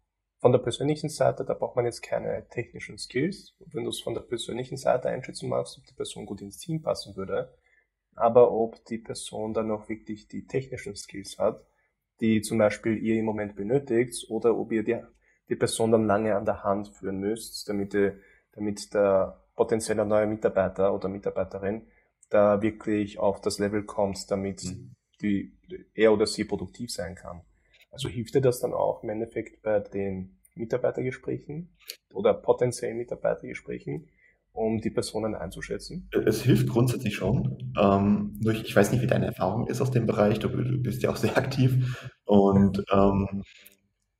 [0.41, 4.15] von der persönlichen Seite, da braucht man jetzt keine technischen Skills, wenn du es von
[4.15, 7.53] der persönlichen Seite einschätzen magst, ob die Person gut ins Team passen würde,
[8.15, 11.65] aber ob die Person dann auch wirklich die technischen Skills hat,
[12.21, 15.01] die zum Beispiel ihr im Moment benötigt, oder ob ihr die,
[15.49, 18.13] die Person dann lange an der Hand führen müsst, damit, die,
[18.53, 21.83] damit der potenzieller neuer Mitarbeiter oder Mitarbeiterin
[22.31, 24.95] da wirklich auf das Level kommt, damit mhm.
[25.21, 25.53] die,
[25.95, 27.43] er oder sie produktiv sein kann.
[27.91, 31.77] Also hilft dir das dann auch im Endeffekt bei den Mitarbeitergesprächen
[32.15, 34.09] oder potenziellen Mitarbeitergesprächen,
[34.53, 36.09] um die Personen einzuschätzen?
[36.25, 37.73] Es hilft grundsätzlich schon.
[37.81, 40.39] Ähm, ich weiß nicht, wie deine Erfahrung ist aus dem Bereich.
[40.39, 42.09] Du, du bist ja auch sehr aktiv.
[42.25, 43.43] Und ähm,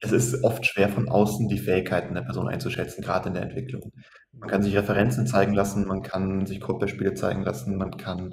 [0.01, 3.93] es ist oft schwer von außen die Fähigkeiten der Person einzuschätzen, gerade in der Entwicklung.
[4.33, 8.33] Man kann sich Referenzen zeigen lassen, man kann sich Codebeispiele zeigen lassen, man kann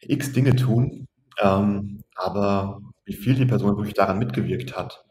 [0.00, 1.06] x Dinge tun,
[1.40, 5.04] ähm, aber wie viel die Person wirklich daran mitgewirkt hat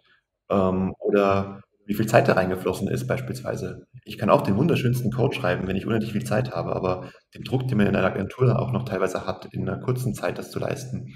[0.49, 3.85] ähm, oder wie viel Zeit da reingeflossen ist beispielsweise.
[4.05, 7.43] Ich kann auch den wunderschönsten Code schreiben, wenn ich unendlich viel Zeit habe, aber den
[7.43, 10.49] Druck, den man in einer Agentur auch noch teilweise hat, in einer kurzen Zeit das
[10.49, 11.13] zu leisten,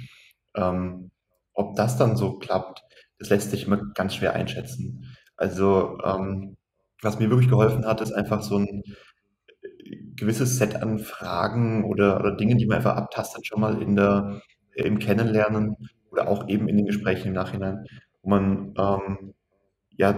[0.55, 1.09] ähm,
[1.53, 2.83] ob das dann so klappt,
[3.19, 5.05] das lässt sich immer ganz schwer einschätzen.
[5.37, 6.57] Also ähm,
[7.01, 8.83] was mir wirklich geholfen hat, ist einfach so ein
[10.15, 14.41] gewisses Set an Fragen oder, oder Dingen, die man einfach abtastet, schon mal in der,
[14.75, 15.75] im Kennenlernen
[16.11, 17.85] oder auch eben in den Gesprächen im Nachhinein,
[18.21, 19.33] wo man ähm,
[19.91, 20.09] ja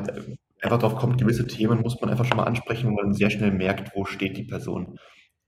[0.62, 3.52] einfach darauf kommt, gewisse Themen muss man einfach schon mal ansprechen, wo man sehr schnell
[3.52, 4.98] merkt, wo steht die Person.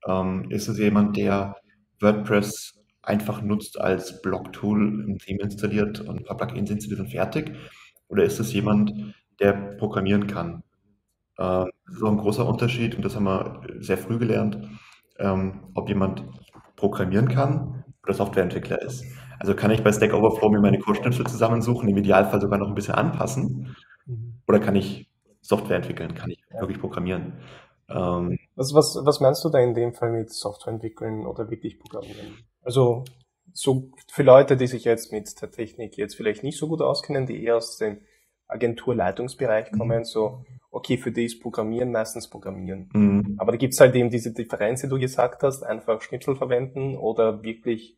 [0.06, 1.56] Ähm, ist es jemand, der
[2.00, 7.52] WordPress einfach nutzt als Blog-Tool, ein Theme installiert und ein paar Plugins installiert und fertig?
[8.08, 8.92] Oder ist es jemand,
[9.40, 10.62] der programmieren kann?
[11.38, 14.58] Ähm, das ist auch ein großer Unterschied und das haben wir sehr früh gelernt,
[15.18, 16.24] ähm, ob jemand
[16.76, 19.04] programmieren kann oder Softwareentwickler ist.
[19.38, 22.74] Also kann ich bei Stack Overflow mir meine Codeschnipsel zusammensuchen, im Idealfall sogar noch ein
[22.74, 23.74] bisschen anpassen
[24.06, 24.40] mhm.
[24.46, 27.34] oder kann ich Software entwickeln, kann ich wirklich programmieren.
[27.88, 31.78] Ähm, was, was, was meinst du da in dem Fall mit Software entwickeln oder wirklich
[31.78, 32.38] programmieren?
[32.64, 33.04] Also
[33.52, 37.26] so für Leute, die sich jetzt mit der Technik jetzt vielleicht nicht so gut auskennen,
[37.26, 38.00] die eher aus dem
[38.48, 40.04] Agenturleitungsbereich kommen, mhm.
[40.04, 42.90] so okay, für die ist Programmieren meistens Programmieren.
[42.92, 43.36] Mhm.
[43.38, 47.44] Aber da gibt's halt eben diese Differenz, die du gesagt hast, einfach Schnipsel verwenden oder
[47.44, 47.96] wirklich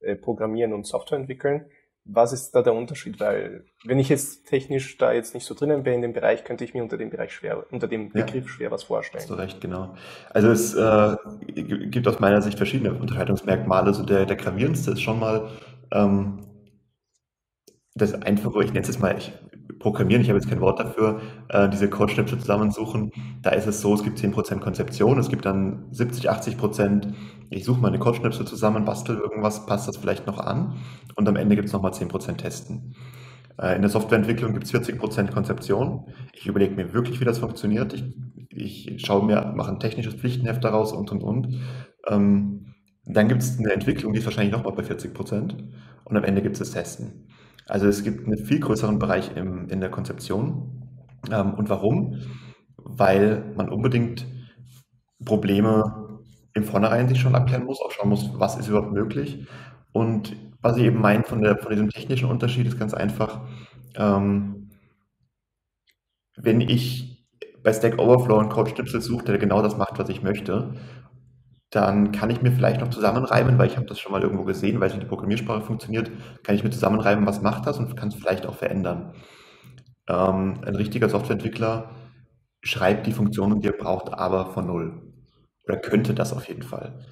[0.00, 1.70] äh, Programmieren und Software entwickeln.
[2.10, 3.20] Was ist da der Unterschied?
[3.20, 6.64] Weil wenn ich jetzt technisch da jetzt nicht so drinnen bin in dem Bereich, könnte
[6.64, 8.48] ich mir unter dem Bereich schwer, unter dem Begriff ja.
[8.48, 9.20] schwer was vorstellen.
[9.20, 9.94] Hast du recht, genau.
[10.30, 11.16] Also es äh,
[11.52, 13.88] gibt aus meiner Sicht verschiedene Unterscheidungsmerkmale.
[13.88, 15.50] Also der, der gravierendste ist schon mal
[15.92, 16.46] ähm,
[17.94, 19.32] das einfache, ich nenne es jetzt mal, ich
[19.78, 23.12] programmieren, ich habe jetzt kein Wort dafür, äh, diese Code-Schnipsel zusammensuchen.
[23.42, 27.14] Da ist es so, es gibt 10% Konzeption, es gibt dann 70, 80%,
[27.50, 30.74] ich suche meine Code-Schnipsel zusammen, bastel irgendwas, passt das vielleicht noch an
[31.16, 32.94] und am Ende gibt es nochmal 10% Testen.
[33.60, 36.06] Äh, in der Softwareentwicklung gibt es 40% Konzeption.
[36.32, 37.94] Ich überlege mir wirklich, wie das funktioniert.
[38.50, 41.60] Ich, ich schaue mir, mache ein technisches Pflichtenheft daraus und, und, und.
[42.06, 45.54] Ähm, dann gibt es eine Entwicklung, die ist wahrscheinlich nochmal bei 40%
[46.04, 47.28] und am Ende gibt es das Testen.
[47.68, 50.88] Also es gibt einen viel größeren Bereich im, in der Konzeption.
[51.30, 52.18] Ähm, und warum?
[52.76, 54.26] Weil man unbedingt
[55.24, 56.20] Probleme
[56.54, 59.46] im Vornherein sich schon abklären muss, auch schauen muss, was ist überhaupt möglich.
[59.92, 63.42] Und was ich eben meine von, von diesem technischen Unterschied ist ganz einfach,
[63.94, 64.70] ähm,
[66.36, 67.26] wenn ich
[67.62, 70.74] bei Stack Overflow einen Code-Schnipsel suche, der genau das macht, was ich möchte,
[71.70, 74.80] dann kann ich mir vielleicht noch zusammenreimen, weil ich habe das schon mal irgendwo gesehen,
[74.80, 76.10] weil es in der Programmiersprache funktioniert,
[76.42, 79.12] kann ich mir zusammenreimen, was macht das und kann es vielleicht auch verändern.
[80.08, 81.90] Ähm, ein richtiger Softwareentwickler
[82.62, 85.02] schreibt die Funktionen, die er braucht, aber von Null.
[85.66, 87.04] Oder könnte das auf jeden Fall.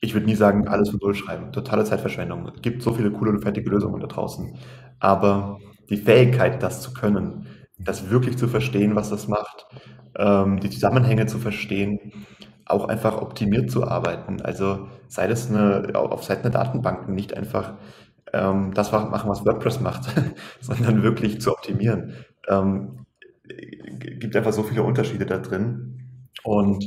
[0.00, 1.52] Ich würde nie sagen, alles von Null schreiben.
[1.52, 2.48] Totale Zeitverschwendung.
[2.54, 4.56] Es gibt so viele coole und fertige Lösungen da draußen.
[5.00, 5.58] Aber
[5.90, 7.46] die Fähigkeit, das zu können,
[7.78, 9.66] das wirklich zu verstehen, was das macht,
[10.16, 11.98] ähm, die Zusammenhänge zu verstehen,
[12.66, 14.40] auch einfach optimiert zu arbeiten.
[14.40, 17.74] Also sei das eine, auf Seiten der Datenbanken nicht einfach
[18.32, 20.04] ähm, das machen, was WordPress macht,
[20.60, 22.14] sondern wirklich zu optimieren.
[22.48, 23.06] Ähm,
[23.44, 26.30] gibt einfach so viele Unterschiede da drin.
[26.42, 26.84] Und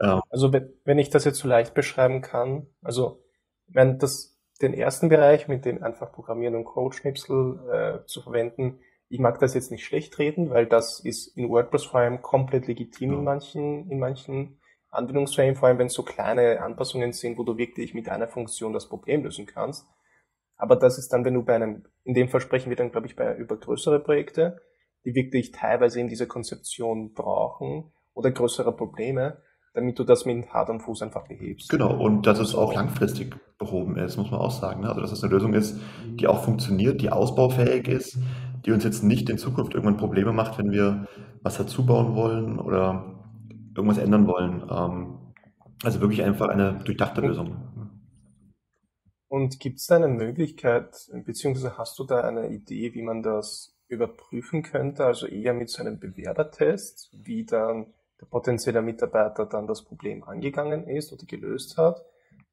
[0.00, 3.22] ähm, also wenn, wenn ich das jetzt so leicht beschreiben kann, also
[3.66, 8.78] wenn das den ersten Bereich mit dem einfach Programmieren und Code-Schnipsel äh, zu verwenden,
[9.08, 12.66] ich mag das jetzt nicht schlecht reden, weil das ist in WordPress vor allem komplett
[12.66, 13.18] legitim ja.
[13.18, 14.58] in manchen, in manchen
[14.94, 18.72] Anwendungsfällen, vor allem wenn es so kleine Anpassungen sind, wo du wirklich mit einer Funktion
[18.72, 19.86] das Problem lösen kannst.
[20.56, 23.06] Aber das ist dann, wenn du bei einem, in dem Fall sprechen wir dann, glaube
[23.06, 24.60] ich, bei über größere Projekte,
[25.04, 29.42] die wirklich teilweise in dieser Konzeption brauchen oder größere Probleme,
[29.74, 31.68] damit du das mit Hard und Fuß einfach behebst.
[31.68, 34.82] Genau, und dass es auch langfristig behoben ist, muss man auch sagen.
[34.82, 34.88] Ne?
[34.88, 38.18] Also, dass es eine Lösung ist, die auch funktioniert, die ausbaufähig ist,
[38.64, 41.06] die uns jetzt nicht in Zukunft irgendwann Probleme macht, wenn wir
[41.42, 43.23] was dazu bauen wollen oder
[43.74, 44.62] irgendwas ändern wollen.
[44.70, 45.18] Ähm,
[45.82, 47.56] also wirklich einfach eine durchdachte Lösung.
[49.28, 53.76] Und gibt es da eine Möglichkeit, beziehungsweise hast du da eine Idee, wie man das
[53.88, 55.04] überprüfen könnte?
[55.04, 60.86] Also eher mit so einem Bewerbertest, wie dann der potenzielle Mitarbeiter dann das Problem angegangen
[60.86, 62.04] ist oder gelöst hat?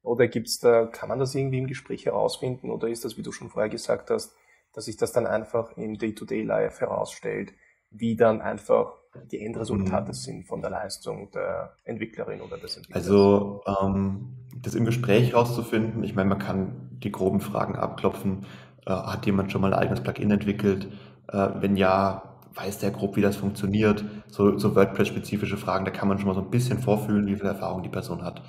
[0.01, 2.71] Oder gibt's da, kann man das irgendwie im Gespräch herausfinden?
[2.71, 4.33] Oder ist das, wie du schon vorher gesagt hast,
[4.73, 7.53] dass sich das dann einfach im Day-to-Day-Life herausstellt,
[7.91, 9.00] wie dann einfach
[9.31, 10.13] die Endresultate mhm.
[10.13, 13.03] sind von der Leistung der Entwicklerin oder des Entwicklers?
[13.03, 18.45] Also ähm, das im Gespräch herauszufinden, ich meine, man kann die groben Fragen abklopfen.
[18.85, 20.87] Äh, hat jemand schon mal ein eigenes Plugin entwickelt?
[21.27, 24.03] Äh, wenn ja, weiß der grob, wie das funktioniert?
[24.27, 27.45] So, so WordPress-spezifische Fragen, da kann man schon mal so ein bisschen vorfühlen, wie viel
[27.45, 28.41] Erfahrung die Person hat.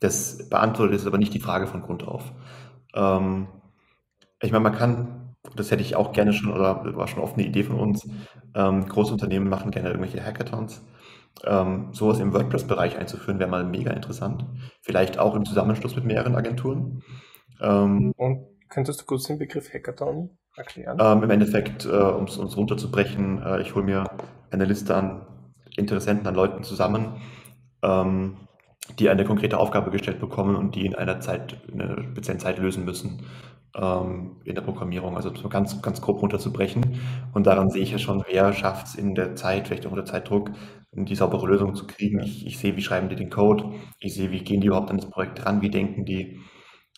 [0.00, 2.32] Das beantwortet ist aber nicht die Frage von Grund auf.
[2.94, 3.48] Ähm,
[4.42, 5.19] ich meine, man kann
[5.56, 8.08] das hätte ich auch gerne schon oder war schon oft eine Idee von uns.
[8.54, 10.82] Ähm, große Unternehmen machen gerne irgendwelche Hackathons.
[11.44, 14.44] Ähm, sowas im WordPress-Bereich einzuführen, wäre mal mega interessant.
[14.82, 17.02] Vielleicht auch im Zusammenschluss mit mehreren Agenturen.
[17.60, 20.98] Ähm, Und könntest du kurz den Begriff Hackathon erklären?
[21.00, 24.04] Ähm, Im Endeffekt, äh, um es uns runterzubrechen, äh, ich hole mir
[24.50, 25.26] eine Liste an
[25.76, 27.20] Interessenten, an Leuten zusammen,
[27.82, 28.36] ähm,
[28.98, 32.58] die eine konkrete Aufgabe gestellt bekommen und die in einer Zeit, in einer speziellen Zeit
[32.58, 33.24] lösen müssen
[33.74, 35.16] ähm, in der Programmierung.
[35.16, 37.00] Also so ganz, ganz grob runterzubrechen.
[37.32, 40.04] Und daran sehe ich ja schon, wer schafft es in der Zeit, vielleicht auch unter
[40.04, 40.50] Zeitdruck,
[40.92, 42.20] die saubere Lösung zu kriegen.
[42.20, 44.98] Ich, ich sehe, wie schreiben die den Code, ich sehe, wie gehen die überhaupt an
[44.98, 46.40] das Projekt ran, wie denken die.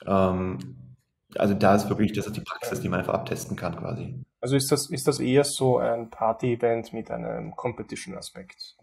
[0.06, 0.58] Ähm,
[1.36, 4.22] also da ist wirklich, das ist die Praxis, die man einfach abtesten kann quasi.
[4.40, 8.76] Also ist das, ist das eher so ein Party-Event mit einem Competition-Aspekt?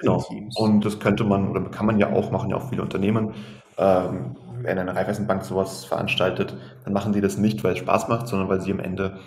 [0.00, 0.24] Genau.
[0.56, 3.34] Und das könnte man oder kann man ja auch, machen ja auch viele Unternehmen.
[3.76, 8.28] Ähm, wenn eine Raiffeisenbank sowas veranstaltet, dann machen sie das nicht, weil es Spaß macht,
[8.28, 9.18] sondern weil sie am Ende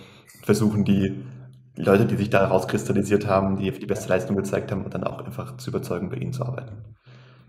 [0.44, 1.26] versuchen, die
[1.76, 5.58] Leute, die sich da herauskristallisiert haben, die die beste Leistung gezeigt haben, dann auch einfach
[5.58, 6.96] zu überzeugen, bei ihnen zu arbeiten.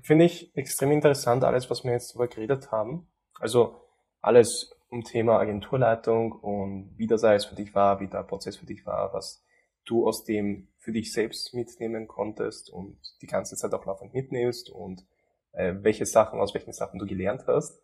[0.02, 3.08] Finde ich extrem interessant, alles, was wir jetzt darüber geredet haben.
[3.40, 3.76] Also
[4.20, 8.66] alles um Thema Agenturleitung und wie das alles für dich war, wie der Prozess für
[8.66, 9.44] dich war, was
[9.84, 14.70] du aus dem für dich selbst mitnehmen konntest und die ganze Zeit auch laufend mitnimmst
[14.70, 15.04] und
[15.52, 17.80] äh, welche Sachen, aus welchen Sachen du gelernt hast.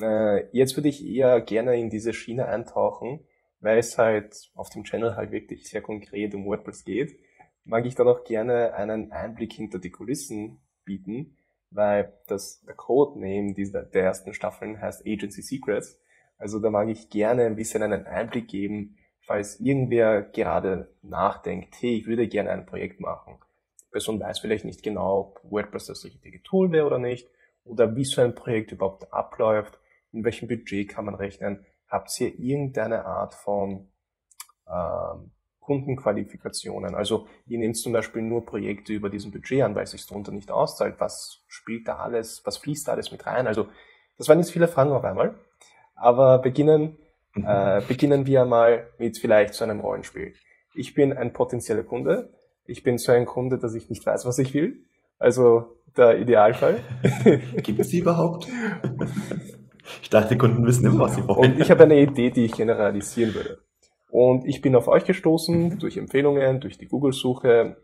[0.00, 3.26] Äh, jetzt würde ich eher gerne in diese Schiene eintauchen,
[3.60, 7.18] weil es halt auf dem Channel halt wirklich sehr konkret um WordPress geht,
[7.64, 11.36] mag ich dann auch gerne einen Einblick hinter die Kulissen bieten,
[11.70, 16.00] weil das, der Codename dieser, der ersten Staffeln heißt Agency Secrets.
[16.38, 21.96] Also da mag ich gerne ein bisschen einen Einblick geben, falls irgendwer gerade nachdenkt, hey,
[21.96, 23.38] ich würde gerne ein Projekt machen.
[23.96, 27.28] Person weiß vielleicht nicht genau, ob WordPress das richtige Tool wäre oder nicht,
[27.64, 29.78] oder wie so ein Projekt überhaupt abläuft,
[30.12, 31.64] in welchem Budget kann man rechnen.
[31.88, 33.88] Habt ihr irgendeine Art von
[34.68, 35.30] ähm,
[35.60, 36.94] Kundenqualifikationen?
[36.94, 40.32] Also ihr nehmt zum Beispiel nur Projekte über diesen Budget an, weil es sich darunter
[40.32, 40.96] nicht auszahlt.
[40.98, 43.46] Was spielt da alles, was fließt da alles mit rein?
[43.46, 43.66] Also
[44.18, 45.34] das waren jetzt viele Fragen auf einmal.
[45.94, 46.98] Aber beginnen
[47.36, 47.44] Mhm.
[47.46, 50.34] Äh, beginnen wir mal mit vielleicht so einem Rollenspiel.
[50.74, 52.32] Ich bin ein potenzieller Kunde.
[52.66, 54.84] Ich bin so ein Kunde, dass ich nicht weiß, was ich will.
[55.18, 56.80] Also der Idealfall.
[57.62, 58.46] Gibt es sie überhaupt?
[60.02, 61.52] Ich dachte, die Kunden wissen immer, was sie wollen.
[61.52, 63.58] Und ich habe eine Idee, die ich generalisieren würde.
[64.10, 67.76] Und ich bin auf euch gestoßen, durch Empfehlungen, durch die Google-Suche.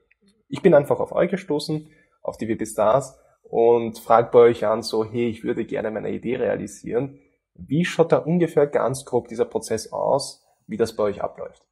[0.49, 1.89] Ich bin einfach auf euch gestoßen,
[2.23, 6.11] auf die WP Stars und frage bei euch an, so, hey, ich würde gerne meine
[6.11, 7.19] Idee realisieren.
[7.55, 11.63] Wie schaut da ungefähr ganz grob dieser Prozess aus, wie das bei euch abläuft?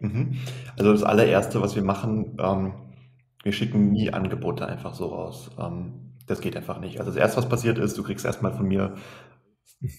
[0.00, 0.36] Mhm.
[0.78, 2.72] Also das allererste, was wir machen, ähm,
[3.42, 5.50] wir schicken nie Angebote einfach so raus.
[5.58, 6.98] Ähm, das geht einfach nicht.
[6.98, 8.94] Also das erste, was passiert ist, du kriegst erstmal von mir,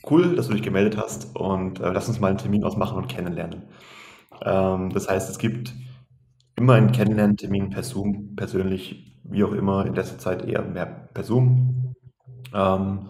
[0.10, 3.08] cool, dass du dich gemeldet hast und äh, lass uns mal einen Termin ausmachen und
[3.08, 3.64] kennenlernen.
[4.44, 5.74] Ähm, das heißt, es gibt
[6.56, 11.24] immer einen Kennenlerntermin per Zoom, persönlich, wie auch immer, in letzter Zeit eher mehr per
[11.24, 11.96] Zoom.
[12.54, 13.10] Ähm,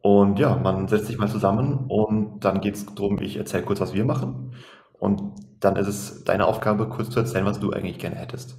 [0.00, 3.80] und ja, man setzt sich mal zusammen und dann geht es darum, ich erzähle kurz,
[3.80, 4.54] was wir machen.
[4.98, 8.58] Und dann ist es deine Aufgabe, kurz zu erzählen, was du eigentlich gerne hättest.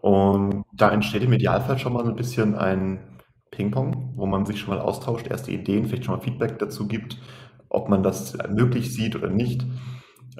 [0.00, 3.00] Und da entsteht im Idealfall schon mal ein bisschen ein
[3.50, 7.18] Ping-Pong, wo man sich schon mal austauscht, erste Ideen, vielleicht schon mal Feedback dazu gibt,
[7.68, 9.66] ob man das möglich sieht oder nicht,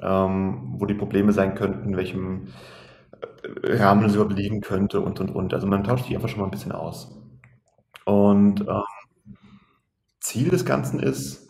[0.01, 2.47] ähm, wo die Probleme sein könnten, welchem
[3.63, 5.53] äh, Rahmen es überhaupt liegen könnte und und und.
[5.53, 7.17] Also man tauscht sich einfach schon mal ein bisschen aus.
[8.05, 8.83] Und ähm,
[10.19, 11.49] Ziel des Ganzen ist,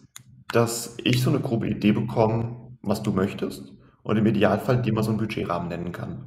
[0.51, 3.76] dass ich so eine grobe Idee bekomme, was du möchtest
[4.07, 6.23] und im Idealfall dir mal so einen Budgetrahmen nennen kann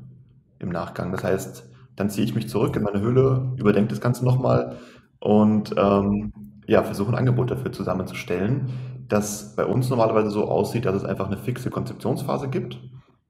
[0.58, 1.12] im Nachgang.
[1.12, 1.66] Das heißt,
[1.96, 4.76] dann ziehe ich mich zurück in meine Hülle, überdenke das Ganze nochmal
[5.18, 6.32] und ähm,
[6.66, 8.68] ja, versuche ein Angebot dafür zusammenzustellen,
[9.08, 12.78] das bei uns normalerweise so aussieht, dass es einfach eine fixe Konzeptionsphase gibt.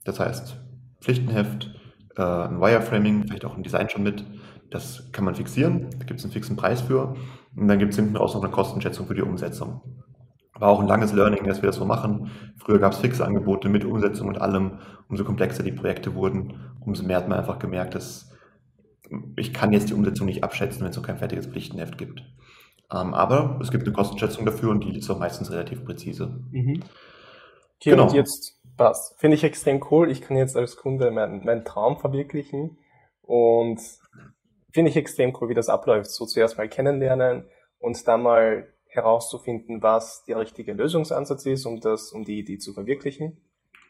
[0.03, 0.57] Das heißt,
[1.01, 1.73] Pflichtenheft,
[2.17, 4.25] äh, ein Wireframing, vielleicht auch ein Design schon mit,
[4.71, 7.15] das kann man fixieren, da gibt es einen fixen Preis für.
[7.55, 9.81] Und dann gibt es hinten raus noch eine Kostenschätzung für die Umsetzung.
[10.61, 12.31] War auch ein langes Learning, dass wir das so machen.
[12.59, 14.79] Früher gab es fixe Angebote mit Umsetzung und allem.
[15.09, 18.31] Umso komplexer die Projekte wurden, umso mehr hat man einfach gemerkt, dass
[19.37, 22.23] ich kann jetzt die Umsetzung nicht abschätzen, wenn es noch kein fertiges Pflichtenheft gibt.
[22.93, 26.45] Ähm, aber es gibt eine Kostenschätzung dafür und die ist auch meistens relativ präzise.
[26.51, 26.83] Mhm.
[27.77, 28.05] Okay, genau.
[28.05, 29.19] und jetzt passt.
[29.19, 30.11] Finde ich extrem cool.
[30.11, 32.79] Ich kann jetzt als Kunde meinen, meinen Traum verwirklichen
[33.23, 33.81] und
[34.73, 36.11] finde ich extrem cool, wie das abläuft.
[36.11, 37.45] So zuerst mal kennenlernen
[37.79, 42.73] und dann mal herauszufinden, was der richtige Lösungsansatz ist, um das, um die Idee zu
[42.73, 43.39] verwirklichen.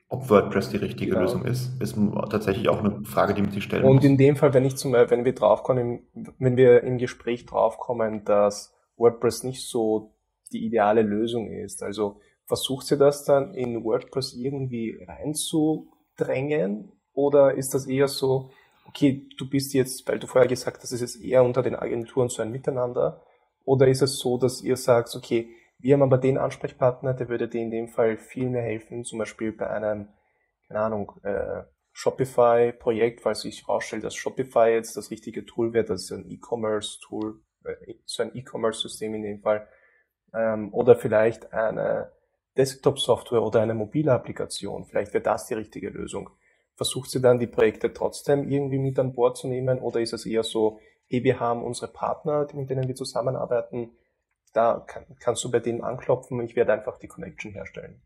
[0.09, 1.23] Ob WordPress die richtige genau.
[1.23, 1.97] Lösung ist, ist
[2.31, 4.05] tatsächlich auch eine Frage, die man sich stellen Und muss.
[4.05, 6.01] in dem Fall, wenn ich zum, wenn wir draufkommen,
[6.39, 10.15] wenn wir im Gespräch draufkommen, dass WordPress nicht so
[10.53, 12.21] die ideale Lösung ist, also
[12.51, 16.91] versucht ihr das dann in WordPress irgendwie reinzudrängen?
[17.13, 18.51] Oder ist das eher so,
[18.89, 22.29] okay, du bist jetzt, weil du vorher gesagt hast, es ist eher unter den Agenturen
[22.29, 23.23] so ein Miteinander?
[23.65, 25.49] Oder ist es so, dass ihr sagt, okay,
[25.79, 29.19] wir haben aber den Ansprechpartner, der würde dir in dem Fall viel mehr helfen, zum
[29.19, 30.09] Beispiel bei einem,
[30.69, 36.03] keine Ahnung, äh, Shopify-Projekt, weil sich herausstellt, dass Shopify jetzt das richtige Tool wird, das
[36.03, 39.67] ist ein E-Commerce-Tool, äh, so ein E-Commerce-System in dem Fall,
[40.35, 42.13] ähm, oder vielleicht eine
[42.57, 46.31] Desktop-Software oder eine mobile Applikation, vielleicht wäre das die richtige Lösung.
[46.75, 50.27] Versucht sie dann die Projekte trotzdem irgendwie mit an Bord zu nehmen oder ist es
[50.27, 50.79] eher so,
[51.11, 53.91] wir haben unsere Partner, mit denen wir zusammenarbeiten,
[54.53, 58.01] da kann, kannst du bei denen anklopfen ich werde einfach die Connection herstellen.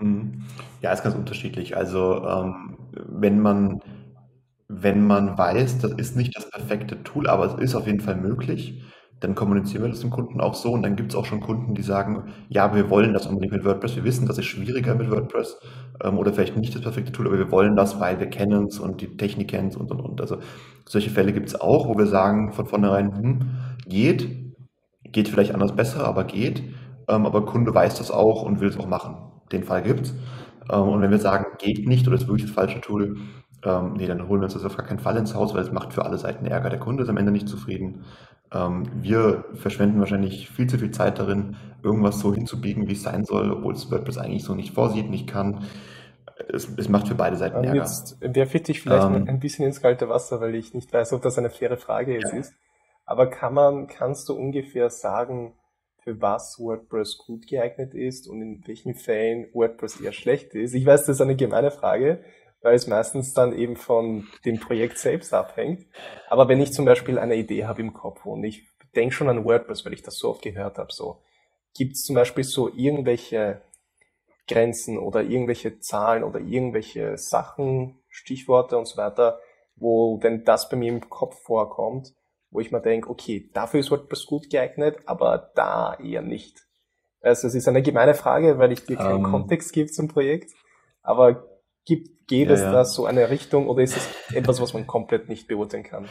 [0.00, 0.44] Mhm.
[0.80, 1.76] Ja, ist ganz unterschiedlich.
[1.76, 3.82] Also ähm, wenn man
[4.68, 8.16] wenn man weiß, das ist nicht das perfekte Tool, aber es ist auf jeden Fall
[8.16, 8.82] möglich,
[9.20, 11.74] dann kommunizieren wir das dem Kunden auch so und dann gibt es auch schon Kunden,
[11.74, 15.10] die sagen, ja, wir wollen das unbedingt mit WordPress, wir wissen, das ist schwieriger mit
[15.10, 15.58] WordPress
[16.02, 18.78] ähm, oder vielleicht nicht das perfekte Tool, aber wir wollen das, weil wir kennen es
[18.78, 20.20] und die Technik kennen es und und und.
[20.20, 20.38] Also
[20.86, 23.40] solche Fälle gibt es auch, wo wir sagen von vornherein, hm,
[23.86, 24.54] geht,
[25.04, 26.62] geht vielleicht anders besser, aber geht,
[27.08, 29.16] ähm, aber Kunde weiß das auch und will es auch machen
[29.52, 30.12] den Fall gibt.
[30.70, 33.16] Ähm, und wenn wir sagen, geht nicht oder ist wirklich das falsche Tool,
[33.64, 35.72] ähm, nee, dann holen wir uns das auf gar keinen Fall ins Haus, weil es
[35.72, 36.70] macht für alle Seiten Ärger.
[36.70, 38.04] Der Kunde ist am Ende nicht zufrieden.
[38.52, 43.24] Ähm, wir verschwenden wahrscheinlich viel zu viel Zeit darin, irgendwas so hinzubiegen, wie es sein
[43.24, 45.64] soll, obwohl es WordPress eigentlich so nicht vorsieht, nicht kann.
[46.48, 47.74] Es, es macht für beide Seiten Ärger.
[47.74, 51.12] Jetzt werfe ich dich vielleicht ähm, ein bisschen ins kalte Wasser, weil ich nicht weiß,
[51.12, 52.38] ob das eine faire Frage jetzt ja.
[52.38, 52.54] ist.
[53.04, 55.54] Aber kann man, kannst du ungefähr sagen,
[56.08, 60.74] für was WordPress gut geeignet ist und in welchen Fällen WordPress eher schlecht ist.
[60.74, 62.20] Ich weiß, das ist eine gemeine Frage,
[62.60, 65.86] weil es meistens dann eben von dem Projekt selbst abhängt.
[66.28, 69.44] Aber wenn ich zum Beispiel eine Idee habe im Kopf und ich denke schon an
[69.44, 71.22] WordPress, weil ich das so oft gehört habe, so
[71.76, 73.62] gibt es zum Beispiel so irgendwelche
[74.48, 79.38] Grenzen oder irgendwelche Zahlen oder irgendwelche Sachen, Stichworte und so weiter,
[79.76, 82.14] wo, wenn das bei mir im Kopf vorkommt,
[82.50, 86.66] wo ich mir denke, okay, dafür ist WordPress gut geeignet, aber da eher nicht.
[87.20, 89.30] Also es ist eine gemeine Frage, weil ich dir keinen um, ähm.
[89.30, 90.52] Kontext gebe zum Projekt,
[91.02, 91.46] aber
[91.88, 92.70] gibt, geht ja, es ja.
[92.70, 96.04] da so eine Richtung oder ist es etwas, was man komplett nicht beurteilen kann?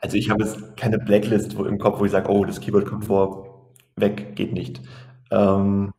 [0.00, 3.06] Also ich habe jetzt keine Blacklist im Kopf, wo ich sage, oh, das Keyword kommt
[3.06, 4.82] vor, weg, geht nicht.
[5.30, 5.92] Ähm,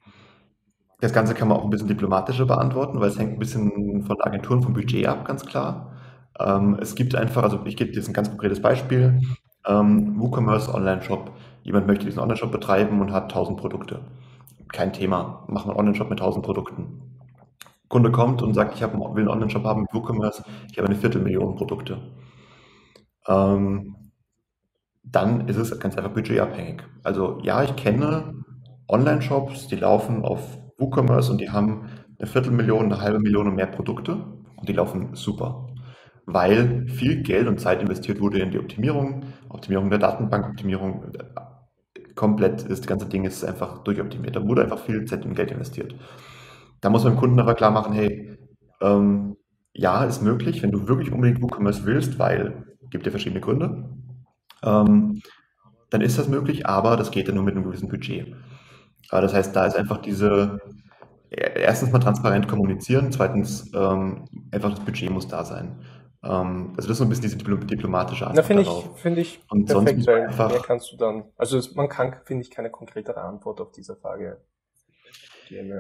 [1.00, 4.22] das Ganze kann man auch ein bisschen diplomatischer beantworten, weil es hängt ein bisschen von
[4.22, 5.94] Agenturen, vom Budget ab, ganz klar.
[6.40, 9.22] Ähm, es gibt einfach, also ich gebe jetzt ein ganz konkretes Beispiel.
[9.66, 11.32] Ähm, WooCommerce Online-Shop.
[11.64, 14.02] Jemand möchte diesen Online-Shop betreiben und hat 1000 Produkte.
[14.72, 15.44] Kein Thema.
[15.48, 17.07] Machen wir einen Online-Shop mit 1000 Produkten.
[17.90, 20.98] Kunde kommt und sagt, ich hab, will einen Online-Shop haben mit WooCommerce, ich habe eine
[20.98, 22.00] Viertelmillion Produkte.
[23.28, 23.96] Ähm,
[25.04, 26.84] dann ist es ganz einfach budgetabhängig.
[27.04, 28.44] Also ja, ich kenne
[28.90, 33.68] Online-Shops, die laufen auf WooCommerce und die haben eine Viertelmillion, eine halbe Million und mehr
[33.68, 34.26] Produkte
[34.58, 35.68] und die laufen super
[36.28, 42.04] weil viel Geld und Zeit investiert wurde in die Optimierung, Optimierung der Datenbank, Optimierung äh,
[42.16, 44.36] komplett, das ganze Ding ist einfach durchoptimiert.
[44.36, 45.96] Da wurde einfach viel Zeit und Geld investiert.
[46.82, 48.38] Da muss man dem Kunden aber klar machen, hey,
[48.82, 49.38] ähm,
[49.74, 53.90] ja, ist möglich, wenn du wirklich unbedingt WooCommerce willst, weil gibt dir verschiedene Gründe,
[54.64, 55.22] ähm,
[55.90, 58.36] dann ist das möglich, aber das geht ja nur mit einem gewissen Budget.
[59.10, 60.60] Aber das heißt, da ist einfach diese,
[61.30, 65.80] erstens mal transparent kommunizieren, zweitens ähm, einfach das Budget muss da sein.
[66.24, 69.66] Ähm, also das ist so ein bisschen diese diplomatische Antwort finde ich, finde ich und
[69.66, 73.22] perfekt, sonst weil einfach mehr kannst du dann, also man kann, finde ich, keine konkretere
[73.22, 74.42] Antwort auf diese Frage.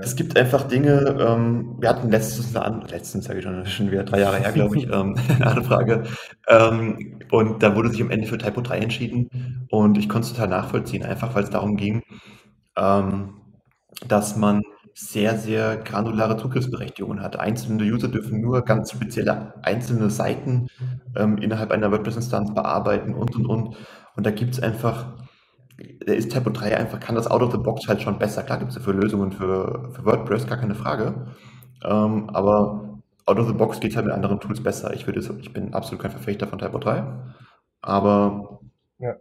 [0.01, 4.03] Es gibt einfach Dinge, ähm, wir hatten letztens, eine, letztens sage ich schon, schon wieder
[4.03, 6.03] drei Jahre her, glaube ich, ähm, eine Anfrage
[6.47, 10.33] ähm, und da wurde sich am Ende für Typo 3 entschieden und ich konnte es
[10.33, 12.03] total nachvollziehen, einfach weil es darum ging,
[12.77, 13.41] ähm,
[14.07, 14.61] dass man
[14.99, 17.39] sehr, sehr granulare Zugriffsberechtigungen hat.
[17.39, 20.69] Einzelne User dürfen nur ganz spezielle einzelne Seiten
[21.15, 23.77] ähm, innerhalb einer WordPress-Instanz bearbeiten und und und.
[24.15, 25.26] Und da gibt es einfach,
[26.05, 28.43] da ist Typo 3 einfach, kann das out of the box halt schon besser.
[28.43, 31.27] Klar gibt es dafür Lösungen für, für WordPress, gar keine Frage.
[31.83, 34.93] Ähm, aber out of the box geht halt mit anderen Tools besser.
[34.93, 37.03] Ich würde, ich bin absolut kein Verfechter von Typo 3,
[37.81, 38.59] aber
[38.99, 39.15] ja.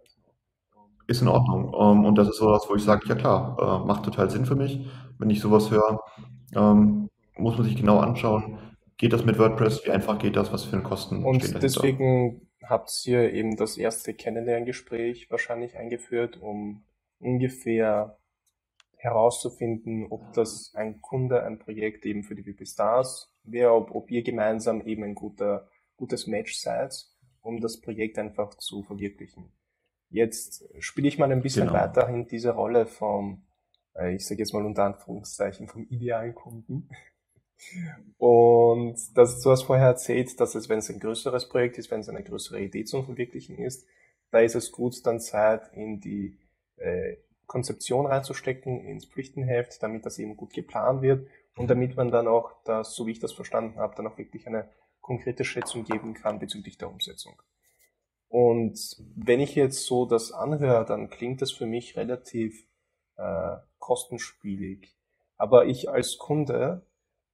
[1.06, 1.74] ist in Ordnung.
[1.78, 4.56] Ähm, und das ist sowas, wo ich sage, ja klar, äh, macht total Sinn für
[4.56, 4.86] mich
[5.18, 6.00] wenn ich sowas höre,
[6.54, 8.58] ähm, muss man sich genau anschauen,
[8.96, 13.32] geht das mit WordPress, wie einfach geht das, was für Kosten Und deswegen habt ihr
[13.32, 16.84] eben das erste Kennenlerngespräch wahrscheinlich eingeführt, um
[17.18, 18.18] ungefähr
[18.96, 24.10] herauszufinden, ob das ein Kunde, ein Projekt eben für die WP Stars wäre, ob, ob
[24.10, 26.94] ihr gemeinsam eben ein guter, gutes Match seid,
[27.40, 29.52] um das Projekt einfach zu verwirklichen.
[30.08, 31.78] Jetzt spiele ich mal ein bisschen genau.
[31.78, 33.46] weiterhin diese Rolle vom
[33.98, 36.88] äh, ich sage jetzt mal unter Anführungszeichen, vom idealen Kunden.
[38.18, 42.00] Und das, du hast vorher erzählt, dass es, wenn es ein größeres Projekt ist, wenn
[42.00, 43.86] es eine größere Idee zum Verwirklichen ist,
[44.30, 46.38] da ist es gut, dann Zeit in die
[46.76, 52.28] äh, Konzeption reinzustecken, ins Pflichtenheft, damit das eben gut geplant wird und damit man dann
[52.28, 54.68] auch das, so wie ich das verstanden habe, dann auch wirklich eine
[55.00, 57.40] konkrete Schätzung geben kann bezüglich der Umsetzung.
[58.28, 58.78] Und
[59.14, 62.66] wenn ich jetzt so das anhöre, dann klingt das für mich relativ
[63.16, 64.96] äh, kostenspielig.
[65.36, 66.84] Aber ich als Kunde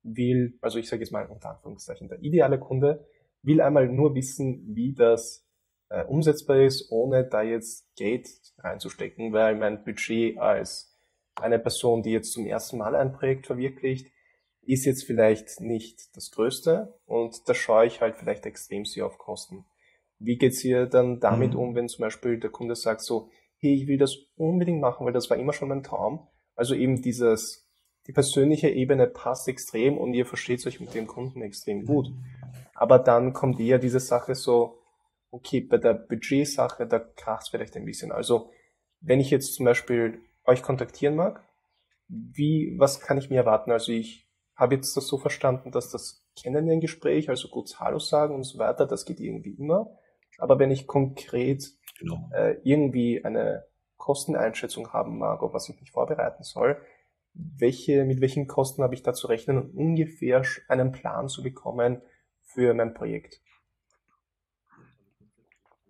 [0.03, 3.07] will, also ich sage jetzt mal unter Anführungszeichen, der ideale Kunde
[3.43, 5.47] will einmal nur wissen, wie das
[5.89, 8.29] äh, umsetzbar ist, ohne da jetzt Geld
[8.59, 10.97] reinzustecken, weil mein Budget als
[11.35, 14.11] eine Person, die jetzt zum ersten Mal ein Projekt verwirklicht,
[14.65, 19.19] ist jetzt vielleicht nicht das Größte und da schaue ich halt vielleicht extrem sehr auf
[19.19, 19.65] Kosten.
[20.19, 21.59] Wie geht's ihr dann damit mhm.
[21.59, 23.29] um, wenn zum Beispiel der Kunde sagt so,
[23.59, 26.29] hey, ich will das unbedingt machen, weil das war immer schon mein Traum.
[26.55, 27.69] Also eben dieses,
[28.07, 32.09] die persönliche Ebene passt extrem und ihr versteht euch mit dem Kunden extrem gut.
[32.75, 34.79] Aber dann kommt eher diese Sache so,
[35.31, 38.13] okay, bei der Budgetsache, da kracht es vielleicht ein bisschen.
[38.13, 38.51] Also,
[39.01, 41.43] wenn ich jetzt zum Beispiel euch kontaktieren mag,
[42.09, 43.71] wie, was kann ich mir erwarten?
[43.71, 48.45] Also ich habe jetzt das so verstanden, dass das Kennenlerngespräch, also kurz Hallo sagen und
[48.45, 49.97] so weiter, das geht irgendwie immer.
[50.39, 51.65] Aber wenn ich konkret
[51.99, 52.29] genau.
[52.33, 53.65] äh, irgendwie eine
[53.97, 56.81] Kosteneinschätzung haben mag, auf was ich mich vorbereiten soll,
[57.35, 62.03] welche, mit welchen Kosten habe ich da zu rechnen und ungefähr einen Plan zu bekommen
[62.41, 63.41] für mein Projekt?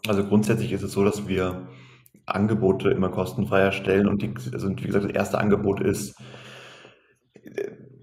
[0.06, 1.68] Also grundsätzlich ist es so, dass wir
[2.26, 6.16] Angebote immer kostenfrei erstellen und die, also wie gesagt, das erste Angebot ist,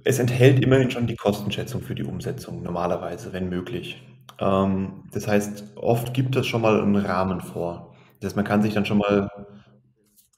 [0.04, 4.02] es enthält immerhin schon die Kostenschätzung für die Umsetzung, normalerweise, wenn möglich.
[4.40, 7.96] Ähm, das heißt, oft gibt es schon mal einen Rahmen vor.
[8.20, 9.30] Das heißt, man kann sich dann schon mal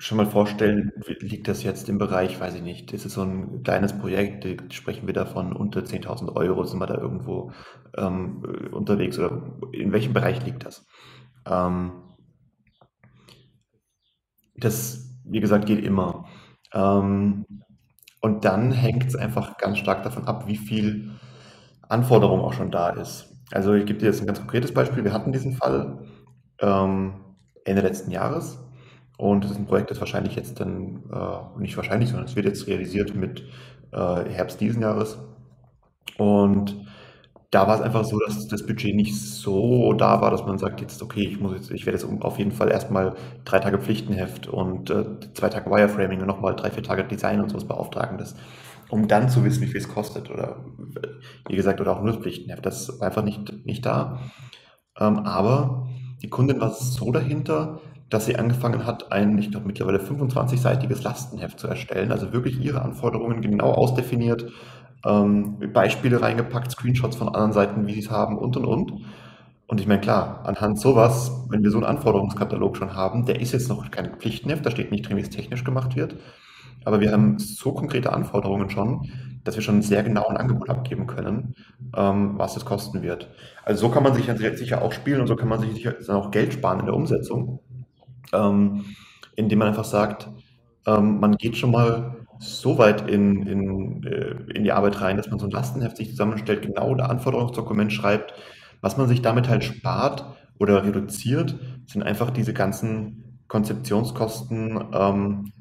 [0.01, 3.61] schon mal vorstellen, liegt das jetzt im Bereich, weiß ich nicht, ist es so ein
[3.61, 7.51] kleines Projekt, sprechen wir davon unter 10.000 Euro, sind wir da irgendwo
[7.95, 10.87] ähm, unterwegs oder in welchem Bereich liegt das?
[11.45, 11.91] Ähm,
[14.55, 16.25] das, wie gesagt, geht immer.
[16.73, 17.45] Ähm,
[18.21, 21.11] und dann hängt es einfach ganz stark davon ab, wie viel
[21.89, 23.37] Anforderung auch schon da ist.
[23.51, 25.03] Also ich gebe dir jetzt ein ganz konkretes Beispiel.
[25.03, 26.07] Wir hatten diesen Fall
[26.59, 27.13] ähm,
[27.65, 28.57] Ende letzten Jahres
[29.17, 32.45] und das ist ein Projekt, das wahrscheinlich jetzt dann, äh, nicht wahrscheinlich, sondern es wird
[32.45, 33.43] jetzt realisiert mit
[33.91, 35.17] äh, Herbst diesen Jahres.
[36.17, 36.85] Und
[37.51, 40.81] da war es einfach so, dass das Budget nicht so da war, dass man sagt,
[40.81, 44.47] jetzt okay, ich muss jetzt, ich werde jetzt auf jeden Fall erstmal drei Tage Pflichtenheft
[44.47, 48.17] und äh, zwei Tage Wireframing und nochmal drei, vier Tage Design und sowas beauftragen.
[48.17, 48.35] Das
[48.91, 50.29] um dann zu wissen, wie viel es kostet.
[50.29, 50.63] Oder
[51.47, 52.65] wie gesagt, oder auch nur das Pflichtenheft.
[52.65, 54.19] Das ist einfach nicht, nicht da.
[54.99, 55.87] Ähm, aber
[56.21, 57.79] die Kundin war so dahinter,
[58.11, 62.11] dass sie angefangen hat, ein, ich glaube, mittlerweile 25-seitiges Lastenheft zu erstellen.
[62.11, 64.51] Also wirklich ihre Anforderungen genau ausdefiniert,
[65.05, 68.93] ähm, Beispiele reingepackt, Screenshots von anderen Seiten, wie sie es haben und und und.
[69.65, 73.53] Und ich meine, klar, anhand sowas, wenn wir so einen Anforderungskatalog schon haben, der ist
[73.53, 76.17] jetzt noch kein Pflichtenheft, da steht nicht drin, wie es technisch gemacht wird.
[76.83, 79.09] Aber wir haben so konkrete Anforderungen schon,
[79.45, 81.55] dass wir schon sehr genau ein Angebot abgeben können,
[81.95, 83.29] ähm, was es kosten wird.
[83.63, 84.25] Also so kann man sich
[84.57, 86.95] sicher auch spielen und so kann man sich sicher dann auch Geld sparen in der
[86.95, 87.61] Umsetzung,
[88.33, 88.85] ähm,
[89.35, 90.29] indem man einfach sagt,
[90.85, 95.29] ähm, man geht schon mal so weit in, in, äh, in die Arbeit rein, dass
[95.29, 98.33] man so ein Lastenheft sich zusammenstellt, genau ein Anforderungsdokument schreibt.
[98.81, 100.25] Was man sich damit halt spart
[100.59, 101.55] oder reduziert,
[101.85, 105.51] sind einfach diese ganzen Konzeptionskosten, ähm,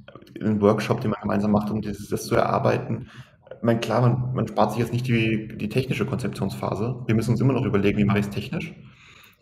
[0.41, 3.09] einen Workshop, den man gemeinsam macht, um dieses, das zu erarbeiten.
[3.57, 7.03] Ich meine, klar, man, man spart sich jetzt nicht die, die technische Konzeptionsphase.
[7.07, 8.73] Wir müssen uns immer noch überlegen, wie mache ich es technisch.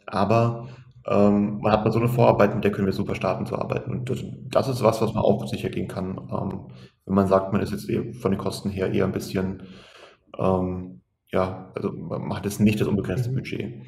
[0.07, 0.69] Aber
[1.11, 3.91] ähm, man hat mal so eine Vorarbeit, mit der können wir super starten zu arbeiten.
[3.91, 6.19] Und das, das ist was, was man auch sicher gehen kann.
[6.31, 6.69] Ähm,
[7.07, 9.63] wenn man sagt, man ist jetzt eh von den Kosten her eher ein bisschen,
[10.39, 11.01] ähm,
[11.31, 13.83] ja, also man hat jetzt nicht das unbegrenzte Budget.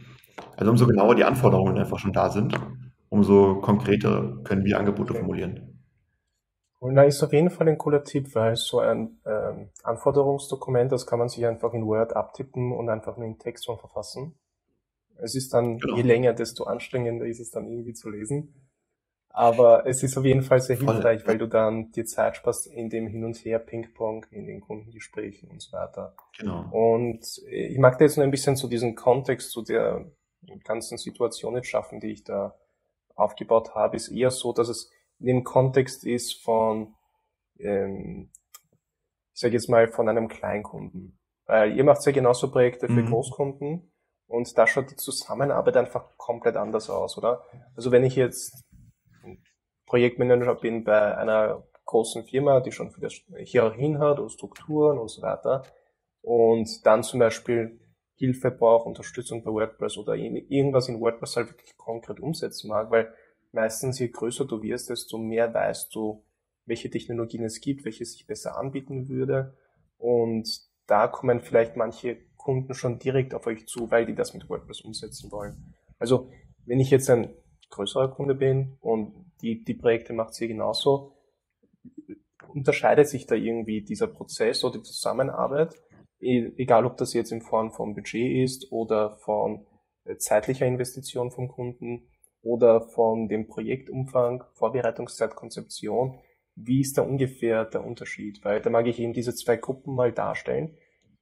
[0.56, 2.58] Also umso genauer die Anforderungen einfach schon da sind,
[3.10, 5.82] umso konkreter können wir Angebote formulieren.
[6.78, 11.06] Und da ist auf jeden Fall ein cooler Tipp, weil so ein ähm, Anforderungsdokument, das
[11.06, 14.34] kann man sich einfach in Word abtippen und einfach in Textform verfassen.
[15.22, 15.96] Es ist dann, genau.
[15.96, 18.54] je länger, desto anstrengender ist es dann irgendwie zu lesen.
[19.32, 22.90] Aber es ist auf jeden Fall sehr hilfreich, weil du dann dir Zeit sparst in
[22.90, 26.16] dem Hin und Her, Ping-Pong, in den Kundengesprächen und so weiter.
[26.36, 26.68] Genau.
[26.72, 30.10] Und ich mag da jetzt nur ein bisschen zu diesem Kontext, zu der
[30.64, 32.56] ganzen Situation jetzt schaffen, die ich da
[33.14, 34.90] aufgebaut habe, ist eher so, dass es
[35.20, 36.94] in dem Kontext ist von,
[37.58, 38.30] ähm,
[39.32, 41.18] ich sage jetzt mal, von einem Kleinkunden.
[41.46, 43.06] Weil ihr macht ja genauso Projekte für mhm.
[43.06, 43.89] Großkunden
[44.30, 47.44] und da schaut die Zusammenarbeit einfach komplett anders aus, oder?
[47.74, 48.64] Also wenn ich jetzt
[49.86, 53.08] Projektmanager bin bei einer großen Firma, die schon viele
[53.44, 55.64] Hierarchien hat und Strukturen und so weiter
[56.22, 57.80] und dann zum Beispiel
[58.14, 63.12] Hilfe braucht, Unterstützung bei WordPress oder irgendwas in WordPress halt wirklich konkret umsetzen mag, weil
[63.50, 66.22] meistens je größer du wirst, desto mehr weißt du,
[66.66, 69.56] welche Technologien es gibt, welche sich besser anbieten würde
[69.98, 70.48] und
[70.86, 74.80] da kommen vielleicht manche Kunden schon direkt auf euch zu, weil die das mit WordPress
[74.80, 75.74] umsetzen wollen.
[75.98, 76.30] Also
[76.64, 77.34] wenn ich jetzt ein
[77.68, 79.12] größerer Kunde bin und
[79.42, 81.12] die, die Projekte macht sie genauso,
[82.48, 85.74] unterscheidet sich da irgendwie dieser Prozess oder die Zusammenarbeit,
[86.20, 89.66] e, egal ob das jetzt in Form von Budget ist oder von
[90.04, 92.08] äh, zeitlicher Investition vom Kunden
[92.42, 96.18] oder von dem Projektumfang, Vorbereitungszeit, Konzeption,
[96.56, 98.44] wie ist da ungefähr der Unterschied?
[98.44, 100.76] Weil da mag ich eben diese zwei Gruppen mal darstellen,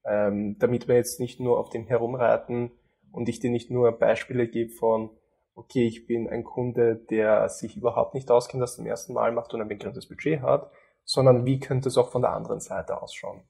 [0.05, 2.71] ähm, damit wir jetzt nicht nur auf dem herumreiten
[3.13, 5.11] und ich dir nicht nur Beispiele gebe von,
[5.55, 9.53] okay, ich bin ein Kunde, der sich überhaupt nicht auskennt, das zum ersten Mal macht
[9.55, 10.71] und ein begrenztes Budget hat,
[11.05, 13.43] sondern wie könnte es auch von der anderen Seite ausschauen?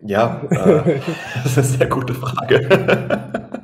[0.00, 1.00] Ja, äh,
[1.42, 2.68] das ist eine sehr gute Frage.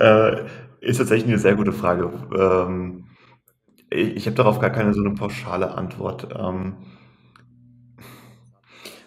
[0.00, 0.44] äh,
[0.80, 2.10] ist tatsächlich eine sehr gute Frage.
[2.38, 3.06] Ähm,
[3.94, 6.28] ich, ich habe darauf gar keine so eine pauschale Antwort.
[6.36, 6.74] Ähm,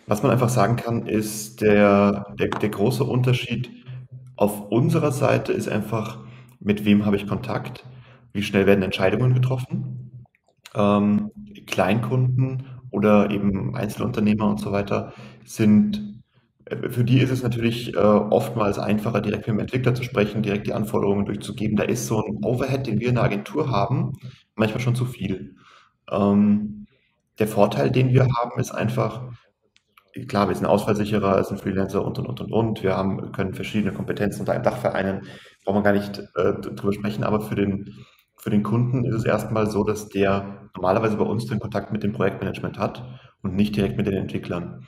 [0.08, 3.70] was man einfach sagen kann, ist, der, der, der große Unterschied
[4.38, 6.20] auf unserer Seite ist einfach,
[6.60, 7.86] mit wem habe ich Kontakt,
[8.34, 10.24] wie schnell werden Entscheidungen getroffen.
[10.76, 11.32] Ähm,
[11.66, 15.14] Kleinkunden oder eben Einzelunternehmer und so weiter
[15.44, 16.22] sind,
[16.66, 20.42] äh, für die ist es natürlich äh, oftmals einfacher, direkt mit dem Entwickler zu sprechen,
[20.44, 21.76] direkt die Anforderungen durchzugeben.
[21.76, 24.14] Da ist so ein Overhead, den wir in der Agentur haben,
[24.58, 25.56] manchmal schon zu viel.
[26.12, 26.88] Ähm,
[27.40, 29.32] der Vorteil, den wir haben, ist einfach,
[30.28, 32.84] klar, wir sind ausfallsicherer als ein Freelancer und, und, und, und, und.
[32.84, 35.28] Wir haben, können verschiedene Kompetenzen unter einem Dach vereinen.
[35.64, 37.94] Brauchen wir gar nicht äh, drüber sprechen, aber für den,
[38.38, 42.04] für den Kunden ist es erstmal so, dass der normalerweise bei uns den Kontakt mit
[42.04, 43.04] dem Projektmanagement hat
[43.42, 44.88] und nicht direkt mit den Entwicklern.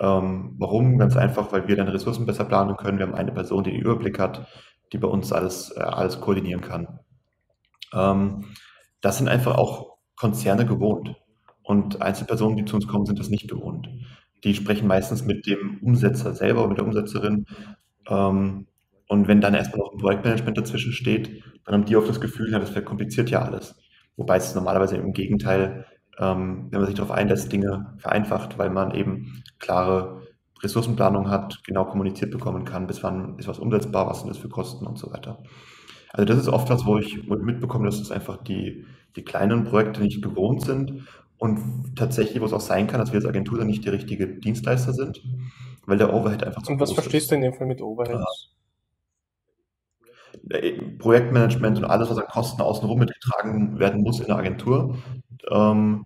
[0.00, 0.98] Ähm, warum?
[0.98, 2.98] Ganz einfach, weil wir dann Ressourcen besser planen können.
[2.98, 4.48] Wir haben eine Person, die den Überblick hat,
[4.92, 6.98] die bei uns alles, äh, alles koordinieren kann.
[7.92, 8.44] Ähm,
[9.04, 11.16] das sind einfach auch Konzerne gewohnt.
[11.62, 13.88] Und Einzelpersonen, die zu uns kommen, sind das nicht gewohnt
[14.44, 17.46] die sprechen meistens mit dem Umsetzer selber oder mit der Umsetzerin.
[18.08, 18.66] Ähm,
[19.08, 22.52] und wenn dann erstmal noch ein Projektmanagement dazwischen steht, dann haben die oft das Gefühl,
[22.52, 23.74] ja, das verkompliziert ja alles.
[24.16, 25.86] Wobei es normalerweise im Gegenteil,
[26.18, 30.22] ähm, wenn man sich darauf einlässt, Dinge vereinfacht, weil man eben klare
[30.62, 34.48] Ressourcenplanung hat, genau kommuniziert bekommen kann, bis wann ist was umsetzbar, was sind das für
[34.48, 35.42] Kosten und so weiter.
[36.14, 38.86] Also das ist oft was, wo ich mitbekomme, dass es einfach die,
[39.16, 41.08] die kleinen Projekte nicht gewohnt sind
[41.38, 44.28] und tatsächlich, wo es auch sein kann, dass wir als Agentur dann nicht die richtige
[44.28, 45.20] Dienstleister sind,
[45.86, 47.30] weil der Overhead einfach zu Und was verstehst ist.
[47.32, 48.54] du in dem Fall mit Overheads?
[50.50, 54.96] Äh, Projektmanagement und alles, was an Kosten außenrum mitgetragen werden muss in der Agentur,
[55.50, 56.04] ähm,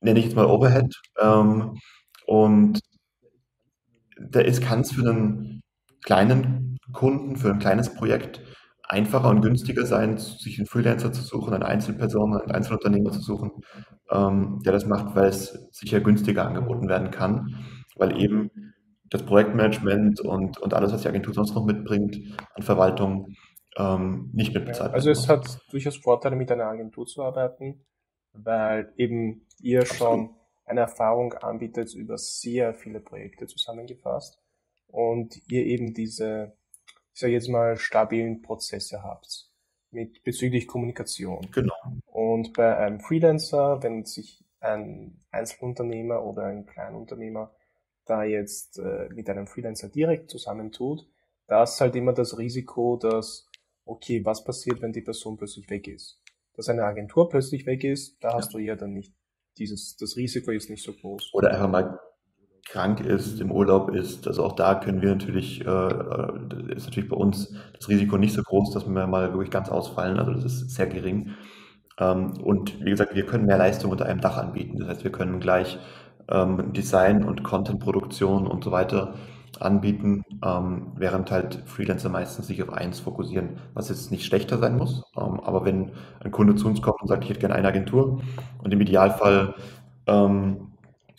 [0.00, 0.94] nenne ich jetzt mal Overhead.
[1.20, 1.80] Ähm,
[2.28, 2.78] und
[4.20, 5.62] da kann es für einen
[6.04, 8.42] kleinen Kunden, für ein kleines Projekt
[8.90, 13.52] einfacher und günstiger sein, sich einen Freelancer zu suchen, eine Einzelperson, einen Einzelunternehmer zu suchen,
[14.10, 17.54] ähm, der das macht, weil es sicher günstiger angeboten werden kann,
[17.96, 18.50] weil eben
[19.08, 22.16] das Projektmanagement und, und alles, was die Agentur sonst noch mitbringt
[22.54, 23.28] an Verwaltung,
[23.76, 27.84] ähm, nicht mitbezahlt ja, Also es hat durchaus Vorteile, mit einer Agentur zu arbeiten,
[28.32, 30.34] weil eben ihr schon
[30.64, 34.40] eine Erfahrung anbietet über sehr viele Projekte zusammengefasst
[34.86, 36.56] und ihr eben diese
[37.12, 39.50] ich sage jetzt mal, stabilen Prozesse habt
[39.90, 41.48] mit bezüglich Kommunikation.
[41.52, 41.74] Genau.
[42.06, 47.52] Und bei einem Freelancer, wenn sich ein Einzelunternehmer oder ein Kleinunternehmer
[48.04, 51.06] da jetzt äh, mit einem Freelancer direkt zusammentut,
[51.46, 53.48] da ist halt immer das Risiko, dass,
[53.84, 56.20] okay, was passiert, wenn die Person plötzlich weg ist?
[56.54, 58.58] Dass eine Agentur plötzlich weg ist, da hast ja.
[58.58, 59.12] du ja dann nicht
[59.58, 61.30] dieses, das Risiko ist nicht so groß.
[61.32, 61.98] Oder einfach mal
[62.68, 64.26] krank ist, im Urlaub ist.
[64.26, 68.34] Also auch da können wir natürlich, äh, äh, ist natürlich bei uns das Risiko nicht
[68.34, 70.18] so groß, dass wir mal wirklich ganz ausfallen.
[70.18, 71.30] Also das ist sehr gering.
[71.98, 74.78] Ähm, und wie gesagt, wir können mehr Leistung unter einem Dach anbieten.
[74.78, 75.78] Das heißt, wir können gleich
[76.28, 79.14] ähm, Design und Content-Produktion und so weiter
[79.58, 84.76] anbieten, ähm, während halt Freelancer meistens sich auf eins fokussieren, was jetzt nicht schlechter sein
[84.76, 85.02] muss.
[85.16, 88.20] Ähm, aber wenn ein Kunde zu uns kommt und sagt, ich hätte gerne eine Agentur
[88.58, 89.54] und im Idealfall
[90.06, 90.69] ähm,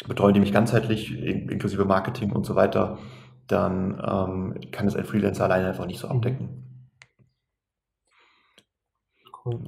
[0.07, 2.97] betreuen die mich ganzheitlich, inklusive Marketing und so weiter,
[3.47, 6.15] dann ähm, kann es ein Freelancer alleine einfach nicht so mhm.
[6.15, 6.49] abdecken.
[9.43, 9.59] Cool.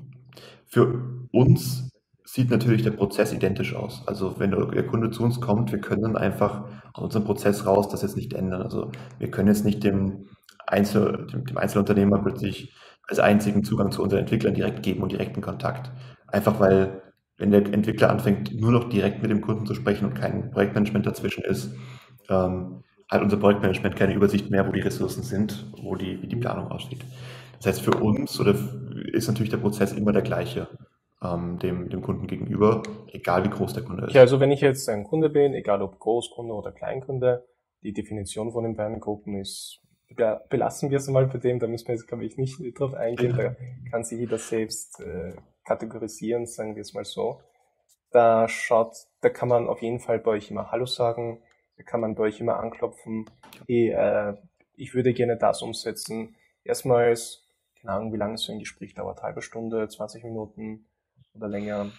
[0.66, 1.90] Für uns
[2.26, 4.04] sieht natürlich der Prozess identisch aus.
[4.08, 8.02] Also wenn der Kunde zu uns kommt, wir können einfach aus unserem Prozess raus das
[8.02, 8.62] jetzt nicht ändern.
[8.62, 10.28] Also wir können jetzt nicht dem,
[10.68, 12.74] Einzel, dem, dem Einzelunternehmer plötzlich
[13.08, 15.92] als einzigen Zugang zu unseren Entwicklern direkt geben und direkten Kontakt.
[16.28, 17.02] Einfach weil,
[17.44, 21.06] wenn der Entwickler anfängt, nur noch direkt mit dem Kunden zu sprechen und kein Projektmanagement
[21.06, 21.76] dazwischen ist,
[22.30, 26.38] ähm, hat unser Projektmanagement keine Übersicht mehr, wo die Ressourcen sind, wo die, wie die
[26.38, 27.04] Planung aussieht.
[27.58, 28.56] Das heißt, für uns oder
[29.12, 30.70] ist natürlich der Prozess immer der gleiche
[31.22, 32.82] ähm, dem, dem Kunden gegenüber,
[33.12, 34.14] egal wie groß der Kunde ist.
[34.14, 37.46] Ja, also wenn ich jetzt ein Kunde bin, egal ob Großkunde oder Kleinkunde,
[37.84, 39.82] die Definition von den beiden Gruppen ist,
[40.18, 42.94] ja, belassen wir es mal bei dem, da müssen wir jetzt, glaube ich, nicht drauf
[42.94, 43.54] eingehen, da
[43.92, 45.34] kann sich jeder selbst äh,
[45.66, 47.42] kategorisieren, sagen wir es mal so.
[48.12, 51.42] Da schaut, da kann man auf jeden Fall bei euch immer Hallo sagen,
[51.78, 53.30] da kann man bei euch immer anklopfen,
[53.68, 54.38] hey, äh,
[54.76, 56.36] ich würde gerne das umsetzen.
[56.64, 57.48] Erstmals,
[57.82, 60.86] keine Ahnung, wie lange so ein Gespräch dauert, halbe Stunde, 20 Minuten,
[61.34, 61.92] oder länger?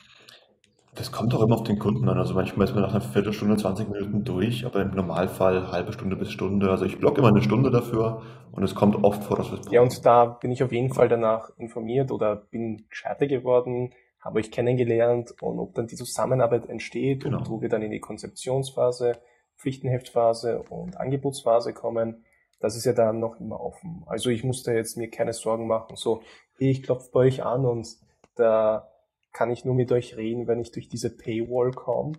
[0.97, 2.19] Das kommt auch immer auf den Kunden an.
[2.19, 6.15] Also manchmal ist man nach einer Viertelstunde, 20 Minuten durch, aber im Normalfall halbe Stunde
[6.15, 6.71] bis Stunde.
[6.71, 8.23] Also ich blocke immer eine Stunde dafür
[8.53, 9.75] und es kommt oft vor, dass wir es brauchen.
[9.75, 14.39] Ja, und da bin ich auf jeden Fall danach informiert oder bin gescheiter geworden, habe
[14.39, 17.39] euch kennengelernt und ob dann die Zusammenarbeit entsteht genau.
[17.39, 19.19] und wo wir dann in die Konzeptionsphase,
[19.57, 22.25] Pflichtenheftphase und Angebotsphase kommen,
[22.61, 24.05] das ist ja dann noch immer offen.
[24.07, 26.23] Also ich musste jetzt mir keine Sorgen machen, so,
[26.57, 27.89] ich klopfe bei euch an und
[28.37, 28.89] da
[29.35, 32.13] kann ich nur mit euch reden, wenn ich durch diese Paywall komme,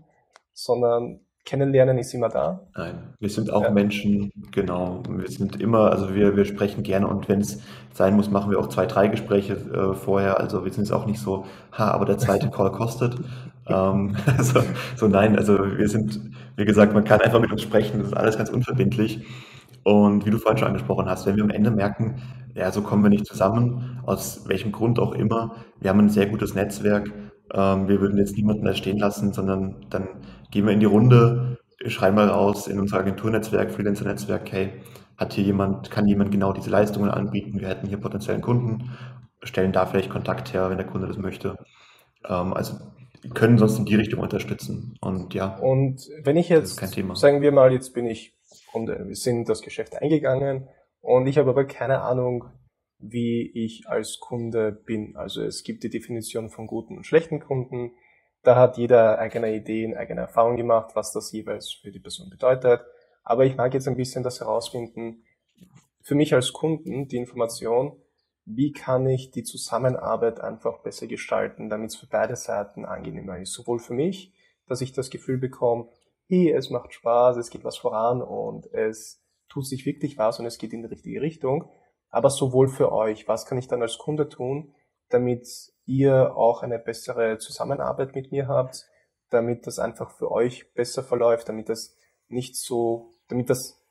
[0.54, 2.68] sondern Kennenlernen ist immer da.
[2.76, 3.70] Nein, wir sind auch ja.
[3.70, 5.02] Menschen, genau.
[5.08, 7.62] Wir sind immer, also wir, wir sprechen gerne und wenn es
[7.94, 10.40] sein muss, machen wir auch zwei, drei Gespräche äh, vorher.
[10.40, 13.16] Also wir sind jetzt auch nicht so, ha, aber der zweite Call kostet.
[13.68, 14.62] ähm, also,
[14.96, 16.20] so nein, also wir sind,
[16.58, 19.24] wie gesagt, man kann einfach mit uns sprechen, das ist alles ganz unverbindlich.
[19.86, 22.16] Und wie du vorhin schon angesprochen hast, wenn wir am Ende merken,
[22.56, 26.26] ja, so kommen wir nicht zusammen, aus welchem Grund auch immer, wir haben ein sehr
[26.26, 27.12] gutes Netzwerk,
[27.54, 30.08] ähm, wir würden jetzt niemanden da stehen lassen, sondern dann
[30.50, 34.72] gehen wir in die Runde, schreiben mal raus in unser Agenturnetzwerk, Freelancer-Netzwerk, hey,
[35.18, 38.90] hat hier jemand, kann jemand genau diese Leistungen anbieten, wir hätten hier potenziellen Kunden,
[39.44, 41.58] stellen da vielleicht Kontakt her, wenn der Kunde das möchte.
[42.28, 42.74] Ähm, also
[43.36, 44.98] können sonst in die Richtung unterstützen.
[45.00, 45.58] Und ja.
[45.58, 46.80] Und wenn ich jetzt,
[47.16, 48.35] sagen wir mal, jetzt bin ich
[48.76, 49.08] Kunde.
[49.08, 50.68] Wir sind das Geschäft eingegangen
[51.00, 52.50] und ich habe aber keine Ahnung,
[53.00, 55.16] wie ich als Kunde bin.
[55.16, 57.92] Also es gibt die Definition von guten und schlechten Kunden.
[58.44, 62.82] Da hat jeder eigene Ideen, eigene Erfahrungen gemacht, was das jeweils für die Person bedeutet.
[63.24, 65.24] Aber ich mag jetzt ein bisschen das herausfinden,
[66.02, 67.98] für mich als Kunden die Information,
[68.44, 73.54] wie kann ich die Zusammenarbeit einfach besser gestalten, damit es für beide Seiten angenehmer ist.
[73.54, 74.34] Sowohl für mich,
[74.68, 75.88] dass ich das Gefühl bekomme,
[76.30, 80.58] es macht Spaß, es geht was voran und es tut sich wirklich was und es
[80.58, 81.70] geht in die richtige Richtung.
[82.10, 84.74] Aber sowohl für euch, was kann ich dann als Kunde tun,
[85.10, 85.48] damit
[85.86, 88.86] ihr auch eine bessere Zusammenarbeit mit mir habt,
[89.30, 91.96] damit das einfach für euch besser verläuft, damit das
[92.28, 93.82] nicht so, damit das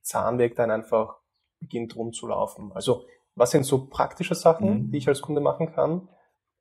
[0.00, 1.18] Zahnweg dann einfach
[1.60, 2.72] beginnt rumzulaufen.
[2.72, 4.90] Also was sind so praktische Sachen, mhm.
[4.90, 6.08] die ich als Kunde machen kann,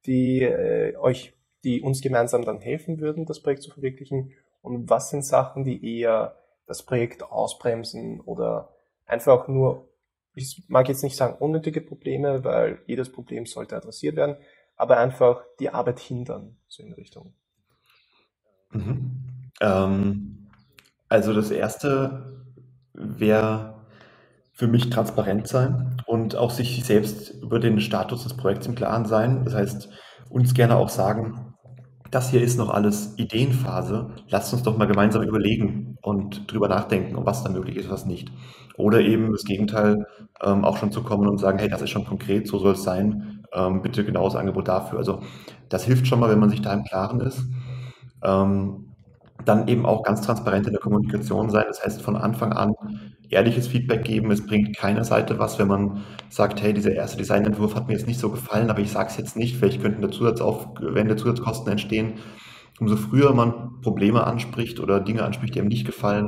[0.05, 4.34] die äh, euch, die uns gemeinsam dann helfen würden, das Projekt zu verwirklichen
[4.66, 6.36] und was sind Sachen, die eher
[6.66, 8.74] das Projekt ausbremsen oder
[9.05, 9.88] einfach nur,
[10.34, 14.38] ich mag jetzt nicht sagen unnötige Probleme, weil jedes Problem sollte adressiert werden,
[14.76, 17.34] aber einfach die Arbeit hindern, so in Richtung.
[18.72, 19.51] Mhm.
[19.61, 20.47] Ähm,
[21.07, 22.43] also das erste
[22.93, 23.76] wäre
[24.51, 29.05] für mich transparent sein und auch sich selbst über den Status des Projekts im Klaren
[29.05, 29.43] sein.
[29.43, 29.89] Das heißt,
[30.30, 31.45] uns gerne auch sagen,
[32.12, 34.12] das hier ist noch alles Ideenphase.
[34.30, 38.32] Lasst uns doch mal gemeinsam überlegen und drüber nachdenken, was da möglich ist, was nicht.
[38.78, 40.06] Oder eben das Gegenteil,
[40.43, 42.84] ähm, auch schon zu kommen und sagen, hey, das ist schon konkret, so soll es
[42.84, 44.99] sein, ähm, bitte genaues Angebot dafür.
[44.99, 45.22] Also
[45.70, 47.43] das hilft schon mal, wenn man sich da im Klaren ist.
[48.24, 48.85] Ähm,
[49.44, 51.66] dann eben auch ganz transparent in der Kommunikation sein.
[51.68, 52.74] Das heißt, von Anfang an
[53.30, 54.32] ehrliches Feedback geben.
[54.32, 58.08] Es bringt keiner Seite was, wenn man sagt, hey, dieser erste Designentwurf hat mir jetzt
[58.08, 59.58] nicht so gefallen, aber ich sage es jetzt nicht.
[59.58, 62.14] Vielleicht könnten da Zusatzaufwände, Zusatzkosten entstehen.
[62.80, 66.28] Umso früher man Probleme anspricht oder Dinge anspricht, die einem nicht gefallen,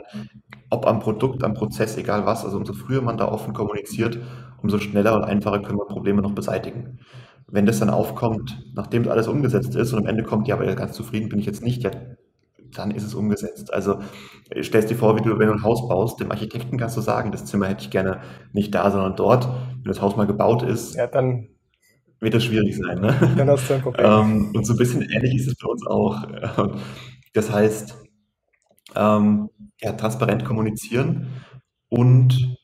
[0.70, 4.18] ob am Produkt, am Prozess, egal was, also umso früher man da offen kommuniziert,
[4.62, 6.99] umso schneller und einfacher können wir Probleme noch beseitigen.
[7.49, 10.93] Wenn das dann aufkommt, nachdem alles umgesetzt ist und am Ende kommt, ja, aber ganz
[10.93, 11.91] zufrieden bin ich jetzt nicht, ja,
[12.74, 13.74] dann ist es umgesetzt.
[13.74, 13.99] Also
[14.61, 17.32] stellst dir vor, wie du, wenn du ein Haus baust, dem Architekten kannst du sagen,
[17.32, 18.22] das Zimmer hätte ich gerne
[18.53, 19.47] nicht da, sondern dort.
[19.47, 21.49] Wenn das Haus mal gebaut ist, ja, dann
[22.20, 22.99] wird das schwierig sein.
[22.99, 23.13] Ne?
[23.38, 24.05] Dann hast du ein Problem.
[24.05, 26.24] ähm, und so ein bisschen ähnlich ist es für uns auch.
[27.34, 27.95] Das heißt,
[28.95, 29.49] ähm,
[29.80, 31.28] ja, transparent kommunizieren
[31.88, 32.57] und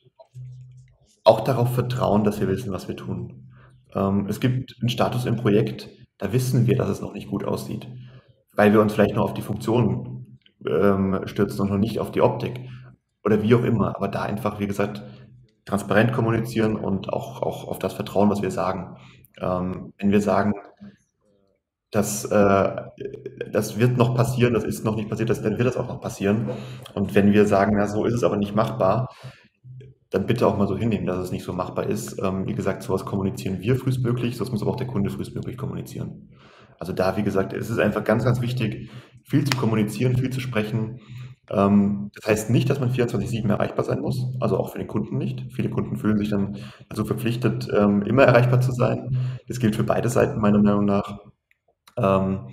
[1.23, 3.51] auch darauf vertrauen, dass wir wissen, was wir tun.
[3.93, 7.43] Ähm, es gibt einen Status im Projekt, da wissen wir, dass es noch nicht gut
[7.43, 7.87] aussieht.
[8.55, 10.37] Weil wir uns vielleicht noch auf die Funktion
[10.67, 12.59] ähm, stürzen und noch nicht auf die Optik
[13.23, 13.95] oder wie auch immer.
[13.95, 15.03] Aber da einfach, wie gesagt,
[15.65, 18.97] transparent kommunizieren und auch, auch auf das Vertrauen, was wir sagen.
[19.39, 20.53] Ähm, wenn wir sagen,
[21.91, 22.75] das, äh,
[23.51, 26.01] das wird noch passieren, das ist noch nicht passiert, das, dann wird das auch noch
[26.01, 26.49] passieren.
[26.95, 29.09] Und wenn wir sagen, na, so ist es aber nicht machbar,
[30.09, 32.21] dann bitte auch mal so hinnehmen, dass es nicht so machbar ist.
[32.21, 36.29] Ähm, wie gesagt, sowas kommunizieren wir frühestmöglich, das muss aber auch der Kunde frühestmöglich kommunizieren.
[36.83, 38.91] Also da, wie gesagt, es ist einfach ganz, ganz wichtig,
[39.23, 40.99] viel zu kommunizieren, viel zu sprechen.
[41.49, 45.17] Ähm, das heißt nicht, dass man 24-7 erreichbar sein muss, also auch für den Kunden
[45.17, 45.45] nicht.
[45.53, 46.57] Viele Kunden fühlen sich dann
[46.89, 49.17] also verpflichtet, ähm, immer erreichbar zu sein.
[49.47, 51.19] Das gilt für beide Seiten meiner Meinung nach.
[51.95, 52.49] Ähm,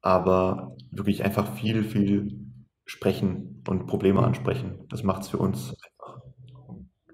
[0.00, 2.40] aber wirklich einfach viel, viel
[2.86, 4.86] sprechen und Probleme ansprechen.
[4.88, 5.74] Das macht es für uns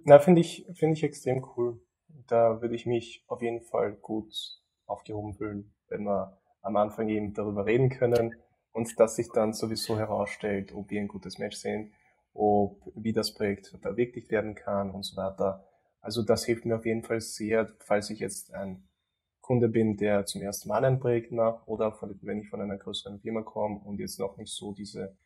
[0.05, 1.81] na, finde ich, finde ich extrem cool.
[2.27, 4.35] Da würde ich mich auf jeden Fall gut
[4.87, 8.37] aufgehoben fühlen, wenn wir am Anfang eben darüber reden können
[8.73, 11.93] und dass sich dann sowieso herausstellt, ob wir ein gutes Match sehen,
[12.33, 15.65] ob, wie das Projekt verwirklicht werden kann und so weiter.
[16.01, 18.89] Also das hilft mir auf jeden Fall sehr, falls ich jetzt ein
[19.41, 23.19] Kunde bin, der zum ersten Mal ein Projekt macht oder wenn ich von einer größeren
[23.21, 25.17] Firma komme und jetzt noch nicht so diese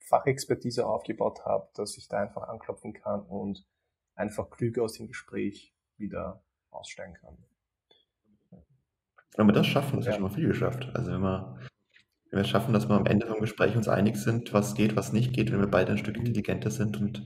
[0.00, 3.66] Fachexpertise aufgebaut habe, dass ich da einfach anklopfen kann und
[4.14, 7.38] einfach klüger aus dem Gespräch wieder aussteigen kann.
[9.36, 10.88] Wenn wir das schaffen, ist ja schon mal viel geschafft.
[10.94, 11.58] Also wenn wir,
[12.30, 15.12] wenn wir schaffen, dass wir am Ende vom Gespräch uns einig sind, was geht, was
[15.12, 17.22] nicht geht, wenn wir beide ein Stück intelligenter sind und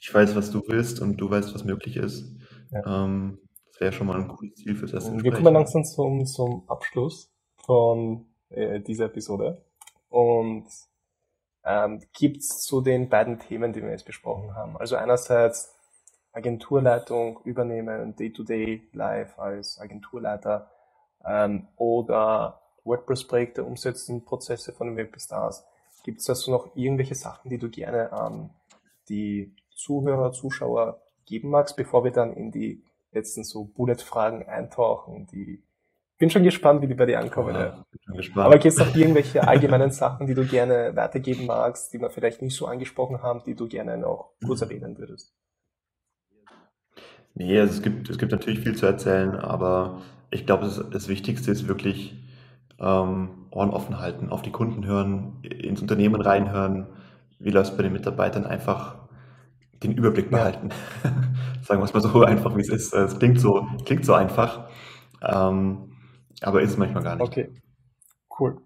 [0.00, 2.36] ich weiß, was du willst und du weißt, was möglich ist.
[2.70, 3.04] Ja.
[3.04, 3.38] Ähm,
[3.72, 5.32] das wäre schon mal ein cooles Ziel fürs erste Gespräch.
[5.32, 9.62] Wir kommen langsam zum, zum Abschluss von äh, dieser Episode.
[10.08, 10.66] Und
[11.64, 14.76] ähm, gibt es zu den beiden Themen, die wir jetzt besprochen haben.
[14.76, 15.74] Also einerseits
[16.32, 20.70] Agenturleitung übernehmen, Day-to-Day live als Agenturleiter
[21.26, 25.66] ähm, oder WordPress-Projekte umsetzen, Prozesse von den Webstars.
[26.04, 28.50] Gibt es also noch irgendwelche Sachen, die du gerne an
[29.08, 35.62] die Zuhörer, Zuschauer geben magst, bevor wir dann in die letzten so Bullet-Fragen eintauchen, die
[36.18, 37.54] bin schon gespannt, wie die bei dir ankommen.
[37.54, 37.84] Ja,
[38.36, 42.40] Aber gibt es noch irgendwelche allgemeinen Sachen, die du gerne weitergeben magst, die wir vielleicht
[42.40, 45.34] nicht so angesprochen haben, die du gerne noch kurz erwähnen würdest?
[47.34, 50.00] Nee, also es gibt, es gibt natürlich viel zu erzählen, aber
[50.30, 52.16] ich glaube, das, das Wichtigste ist wirklich
[52.78, 56.86] ähm, Ohren offen halten, auf die Kunden hören, ins Unternehmen reinhören,
[57.38, 58.96] wie läuft es bei den Mitarbeitern, einfach
[59.82, 60.70] den Überblick behalten.
[61.04, 61.10] Ja.
[61.62, 62.94] Sagen wir es mal so einfach, wie es ist.
[62.94, 64.68] Es klingt so, klingt so einfach,
[65.22, 65.92] ähm,
[66.42, 67.26] aber ist es manchmal gar nicht.
[67.26, 67.50] Okay,
[68.38, 68.60] cool.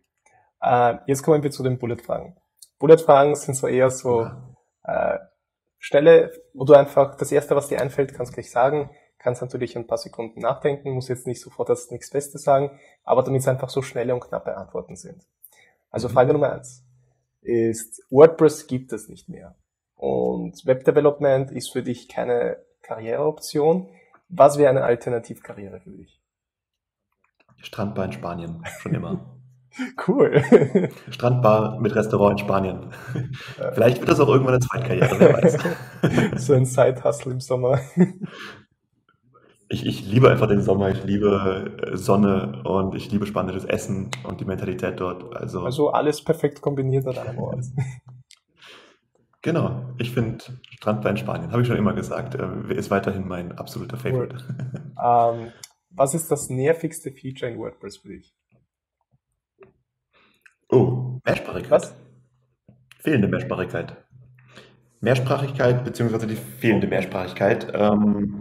[0.60, 2.36] Äh, jetzt kommen wir zu den Bullet-Fragen.
[2.78, 4.54] Bullet-Fragen sind so eher so ja.
[4.84, 5.18] äh,
[5.78, 8.90] Stelle, wo du einfach das erste, was dir einfällt, kannst gleich sagen,
[9.20, 13.22] kannst natürlich ein paar Sekunden nachdenken, muss jetzt nicht sofort das nichts Festes sagen, aber
[13.22, 15.26] damit es einfach so schnelle und knappe Antworten sind.
[15.90, 16.12] Also mhm.
[16.12, 16.84] Frage Nummer eins
[17.42, 19.54] ist, WordPress gibt es nicht mehr.
[19.94, 23.88] Und Web Development ist für dich keine Karriereoption.
[24.28, 26.20] Was wäre eine Alternativkarriere für dich?
[27.58, 29.36] Strandbar in Spanien, schon immer.
[30.04, 30.42] Cool.
[31.10, 32.92] Strandbar mit Restaurant in Spanien.
[33.72, 35.58] Vielleicht wird das auch irgendwann eine Zweitkarriere, wer weiß.
[36.44, 37.78] so ein Side-Hustle im Sommer.
[39.72, 44.10] Ich, ich liebe einfach den Sommer, ich liebe äh, Sonne und ich liebe spanisches Essen
[44.24, 45.36] und die Mentalität dort.
[45.36, 47.64] Also, also alles perfekt kombiniert an einem Ort.
[49.42, 53.52] Genau, ich finde Strandbar in Spanien, habe ich schon immer gesagt, äh, ist weiterhin mein
[53.52, 54.36] absoluter Favorite.
[55.02, 55.52] Ähm,
[55.88, 58.34] was ist das nervigste Feature in WordPress für dich?
[60.68, 61.70] Oh, Mehrsprachigkeit.
[61.70, 61.94] Was?
[62.98, 63.96] Fehlende Mehrsprachigkeit.
[65.00, 68.39] Mehrsprachigkeit beziehungsweise die fehlende Mehrsprachigkeit ähm,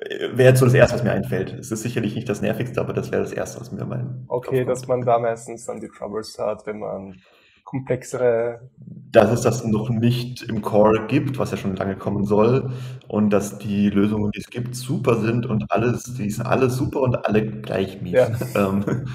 [0.00, 1.52] wäre jetzt so das Erste, was mir einfällt.
[1.52, 4.64] Es ist sicherlich nicht das Nervigste, aber das wäre das Erste, was mir mein Okay,
[4.64, 7.20] dass man da meistens dann die Troubles hat, wenn man
[7.64, 8.70] komplexere...
[9.12, 12.72] Dass es das noch nicht im Core gibt, was ja schon lange kommen soll
[13.08, 17.00] und dass die Lösungen, die es gibt, super sind und alles, die sind alle super
[17.00, 18.12] und alle gleich mies.
[18.12, 18.30] Ja.
[18.54, 19.06] Ähm,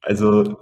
[0.00, 0.58] also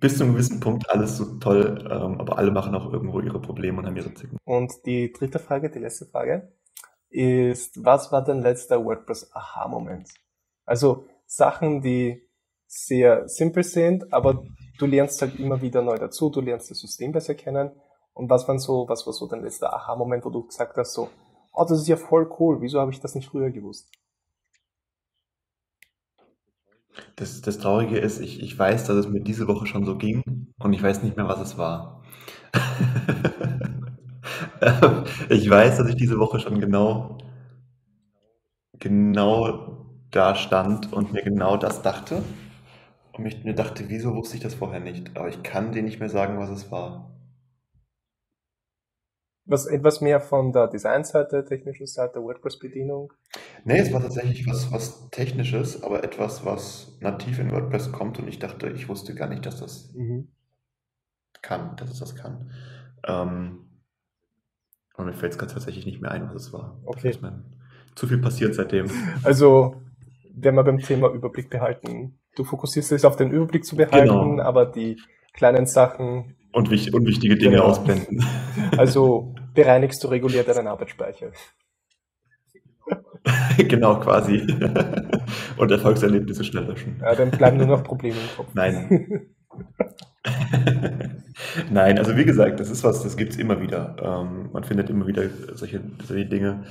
[0.00, 3.40] bis zu einem gewissen Punkt alles so toll, ähm, aber alle machen auch irgendwo ihre
[3.40, 4.36] Probleme und haben ihre Zicken.
[4.44, 6.52] Und die dritte Frage, die letzte Frage,
[7.10, 10.08] ist, was war dein letzter WordPress-Aha-Moment?
[10.64, 12.22] Also Sachen, die
[12.66, 14.42] sehr simpel sind, aber
[14.78, 17.70] du lernst halt immer wieder neu dazu, du lernst das System besser kennen.
[18.12, 21.10] Und was war so, was war so dein letzter Aha-Moment, wo du gesagt hast, so,
[21.52, 23.90] oh, das ist ja voll cool, wieso habe ich das nicht früher gewusst?
[27.16, 30.22] Das, das Traurige ist, ich, ich weiß, dass es mir diese Woche schon so ging
[30.58, 32.02] und ich weiß nicht mehr, was es war.
[35.28, 37.18] ich weiß, dass ich diese Woche schon genau,
[38.78, 42.22] genau da stand und mir genau das dachte.
[43.12, 45.16] Und ich mir dachte, wieso wusste ich das vorher nicht?
[45.16, 47.10] Aber ich kann dir nicht mehr sagen, was es war.
[49.48, 53.12] Was etwas mehr von der Designseite, technischen Seite, WordPress-Bedienung?
[53.64, 58.26] Nee, es war tatsächlich was, was Technisches, aber etwas, was nativ in WordPress kommt und
[58.26, 60.28] ich dachte, ich wusste gar nicht, dass das mhm.
[61.42, 62.50] kann, dass es das kann.
[63.06, 63.65] Ähm,
[64.96, 66.78] und mir fällt es gerade tatsächlich nicht mehr ein, was es war.
[66.84, 67.10] Okay.
[67.10, 67.42] Ist mir
[67.94, 68.86] zu viel passiert seitdem.
[69.22, 69.76] Also,
[70.34, 74.42] wenn wir beim Thema Überblick behalten, du fokussierst dich auf den Überblick zu behalten, genau.
[74.42, 75.00] aber die
[75.32, 77.64] kleinen Sachen und unwichtige Dinge genau.
[77.64, 78.24] ausblenden.
[78.76, 81.30] Also bereinigst du reguliert deinen Arbeitsspeicher.
[83.58, 84.38] genau, quasi.
[85.56, 86.98] Und Erfolgserlebnisse schnell löschen.
[87.00, 88.48] Ja, dann bleiben nur noch Probleme im Kopf.
[88.54, 89.34] Nein.
[91.70, 93.96] Nein, also wie gesagt, das ist was, das gibt es immer wieder.
[94.02, 95.24] Ähm, man findet immer wieder
[95.54, 96.64] solche, solche Dinge.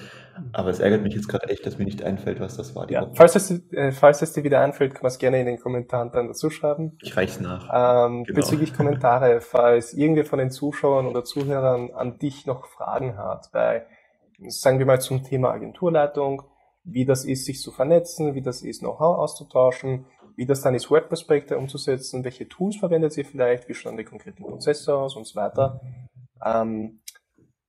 [0.51, 2.89] Aber es ärgert mich jetzt gerade echt, dass mir nicht einfällt, was das war.
[2.91, 5.59] Ja, falls, es, äh, falls es dir wieder einfällt, kann man es gerne in den
[5.59, 6.97] Kommentaren dann dazu schreiben.
[7.01, 7.69] Ich reich's nach.
[7.71, 8.35] Ähm, genau.
[8.35, 13.85] Bezüglich Kommentare, falls irgendwer von den Zuschauern oder Zuhörern an dich noch Fragen hat, bei,
[14.47, 16.43] sagen wir mal zum Thema Agenturleitung,
[16.83, 20.05] wie das ist, sich zu vernetzen, wie das ist, Know-how auszutauschen,
[20.35, 24.43] wie das dann ist, WordPress-Projekte umzusetzen, welche Tools verwendet ihr vielleicht, wie schauen die konkreten
[24.43, 25.81] Prozesse aus und so weiter.
[26.43, 27.01] Ähm,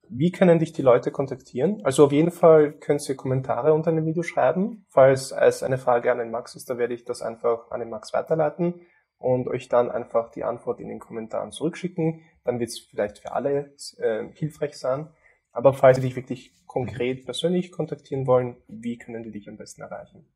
[0.09, 1.81] wie können dich die Leute kontaktieren?
[1.85, 4.87] Also auf jeden Fall könnt ihr Kommentare unter dem Video schreiben.
[4.89, 7.91] Falls es eine Frage an den Max ist, dann werde ich das einfach an den
[7.91, 8.87] Max weiterleiten
[9.19, 12.23] und euch dann einfach die Antwort in den Kommentaren zurückschicken.
[12.45, 15.11] Dann wird es vielleicht für alle äh, hilfreich sein.
[15.51, 19.83] Aber falls sie dich wirklich konkret persönlich kontaktieren wollen, wie können die dich am besten
[19.83, 20.27] erreichen?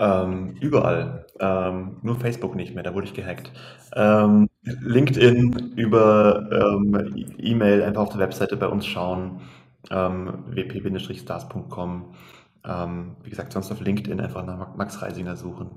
[0.00, 1.26] Ähm, überall.
[1.40, 3.52] Ähm, nur Facebook nicht mehr, da wurde ich gehackt.
[3.96, 9.40] Ähm, LinkedIn über ähm, E-Mail einfach auf der Webseite bei uns schauen.
[9.90, 12.14] Ähm, wp-stars.com.
[12.64, 15.70] Ähm, wie gesagt, sonst auf LinkedIn einfach nach Max Reisinger suchen.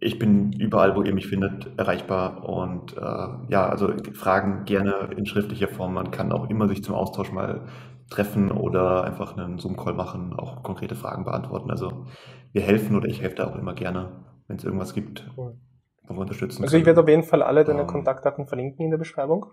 [0.00, 3.00] ich bin überall, wo ihr mich findet, erreichbar und äh,
[3.48, 5.94] ja, also Fragen gerne in schriftlicher Form.
[5.94, 7.62] Man kann auch immer sich zum Austausch mal
[8.12, 11.70] treffen oder einfach einen Zoom-Call machen, auch konkrete Fragen beantworten.
[11.70, 12.06] Also
[12.52, 15.56] wir helfen oder ich helfe da auch immer gerne, wenn es irgendwas gibt, cool.
[16.06, 18.90] wo wir unterstützen Also ich werde auf jeden Fall alle deine ähm, Kontaktdaten verlinken in
[18.90, 19.46] der Beschreibung.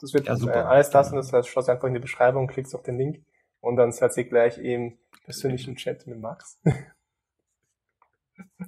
[0.00, 0.34] Das wird ja.
[0.34, 3.24] Äh, alles lassen, das heißt, schaust einfach in die Beschreibung, klickst auf den Link
[3.60, 6.60] und dann seid ihr gleich im persönlichen Chat mit Max.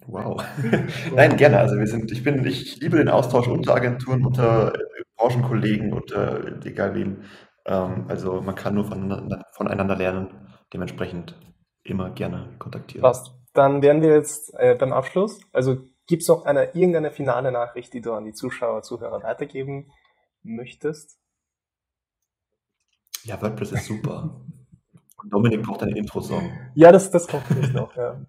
[0.07, 0.45] Wow.
[1.15, 1.59] Nein, gerne.
[1.59, 4.73] Also wir sind, ich bin, ich liebe den Austausch unter Agenturen, unter
[5.17, 7.23] Branchenkollegen, unter egal wem.
[7.65, 10.49] Ähm, also man kann nur voneinander, voneinander lernen.
[10.73, 11.35] Dementsprechend
[11.83, 13.03] immer gerne kontaktieren.
[13.03, 13.35] Passt.
[13.55, 15.41] Dann wären wir jetzt äh, beim Abschluss.
[15.53, 19.91] Also gibt es noch eine, irgendeine finale Nachricht, die du an die Zuschauer, Zuhörer weitergeben
[20.43, 21.19] möchtest?
[23.23, 24.41] Ja, WordPress ist super.
[25.31, 26.53] Dominik braucht einen Intro-Song.
[26.75, 27.97] Ja, das, das kommt jetzt noch.
[27.97, 28.21] Ja.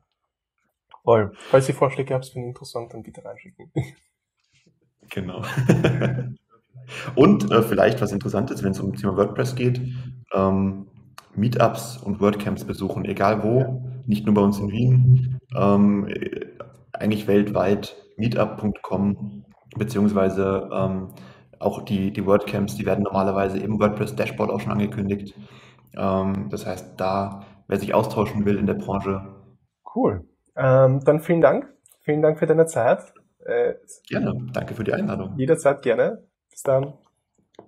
[1.03, 1.33] Voll.
[1.35, 3.71] Falls ihr Vorschläge habt für einen Intro-Song, dann bitte reinschicken.
[5.09, 5.43] Genau.
[7.15, 9.81] Und äh, vielleicht was Interessantes, wenn es um das Thema WordPress geht,
[10.33, 10.87] ähm,
[11.35, 16.07] Meetups und WordCamps besuchen, egal wo, nicht nur bei uns in Wien, ähm,
[16.93, 19.45] eigentlich weltweit, meetup.com,
[19.77, 21.09] beziehungsweise ähm,
[21.59, 25.35] auch die, die WordCamps, die werden normalerweise im WordPress-Dashboard auch schon angekündigt.
[25.97, 29.21] Ähm, das heißt, da, wer sich austauschen will in der Branche.
[29.95, 30.27] Cool.
[30.55, 31.73] Ähm, dann vielen Dank.
[32.01, 33.13] Vielen Dank für deine Zeit.
[33.45, 33.75] Äh,
[34.07, 34.33] gerne.
[34.53, 35.37] Danke für die Einladung.
[35.37, 36.23] Jederzeit gerne.
[36.49, 36.93] Bis dann.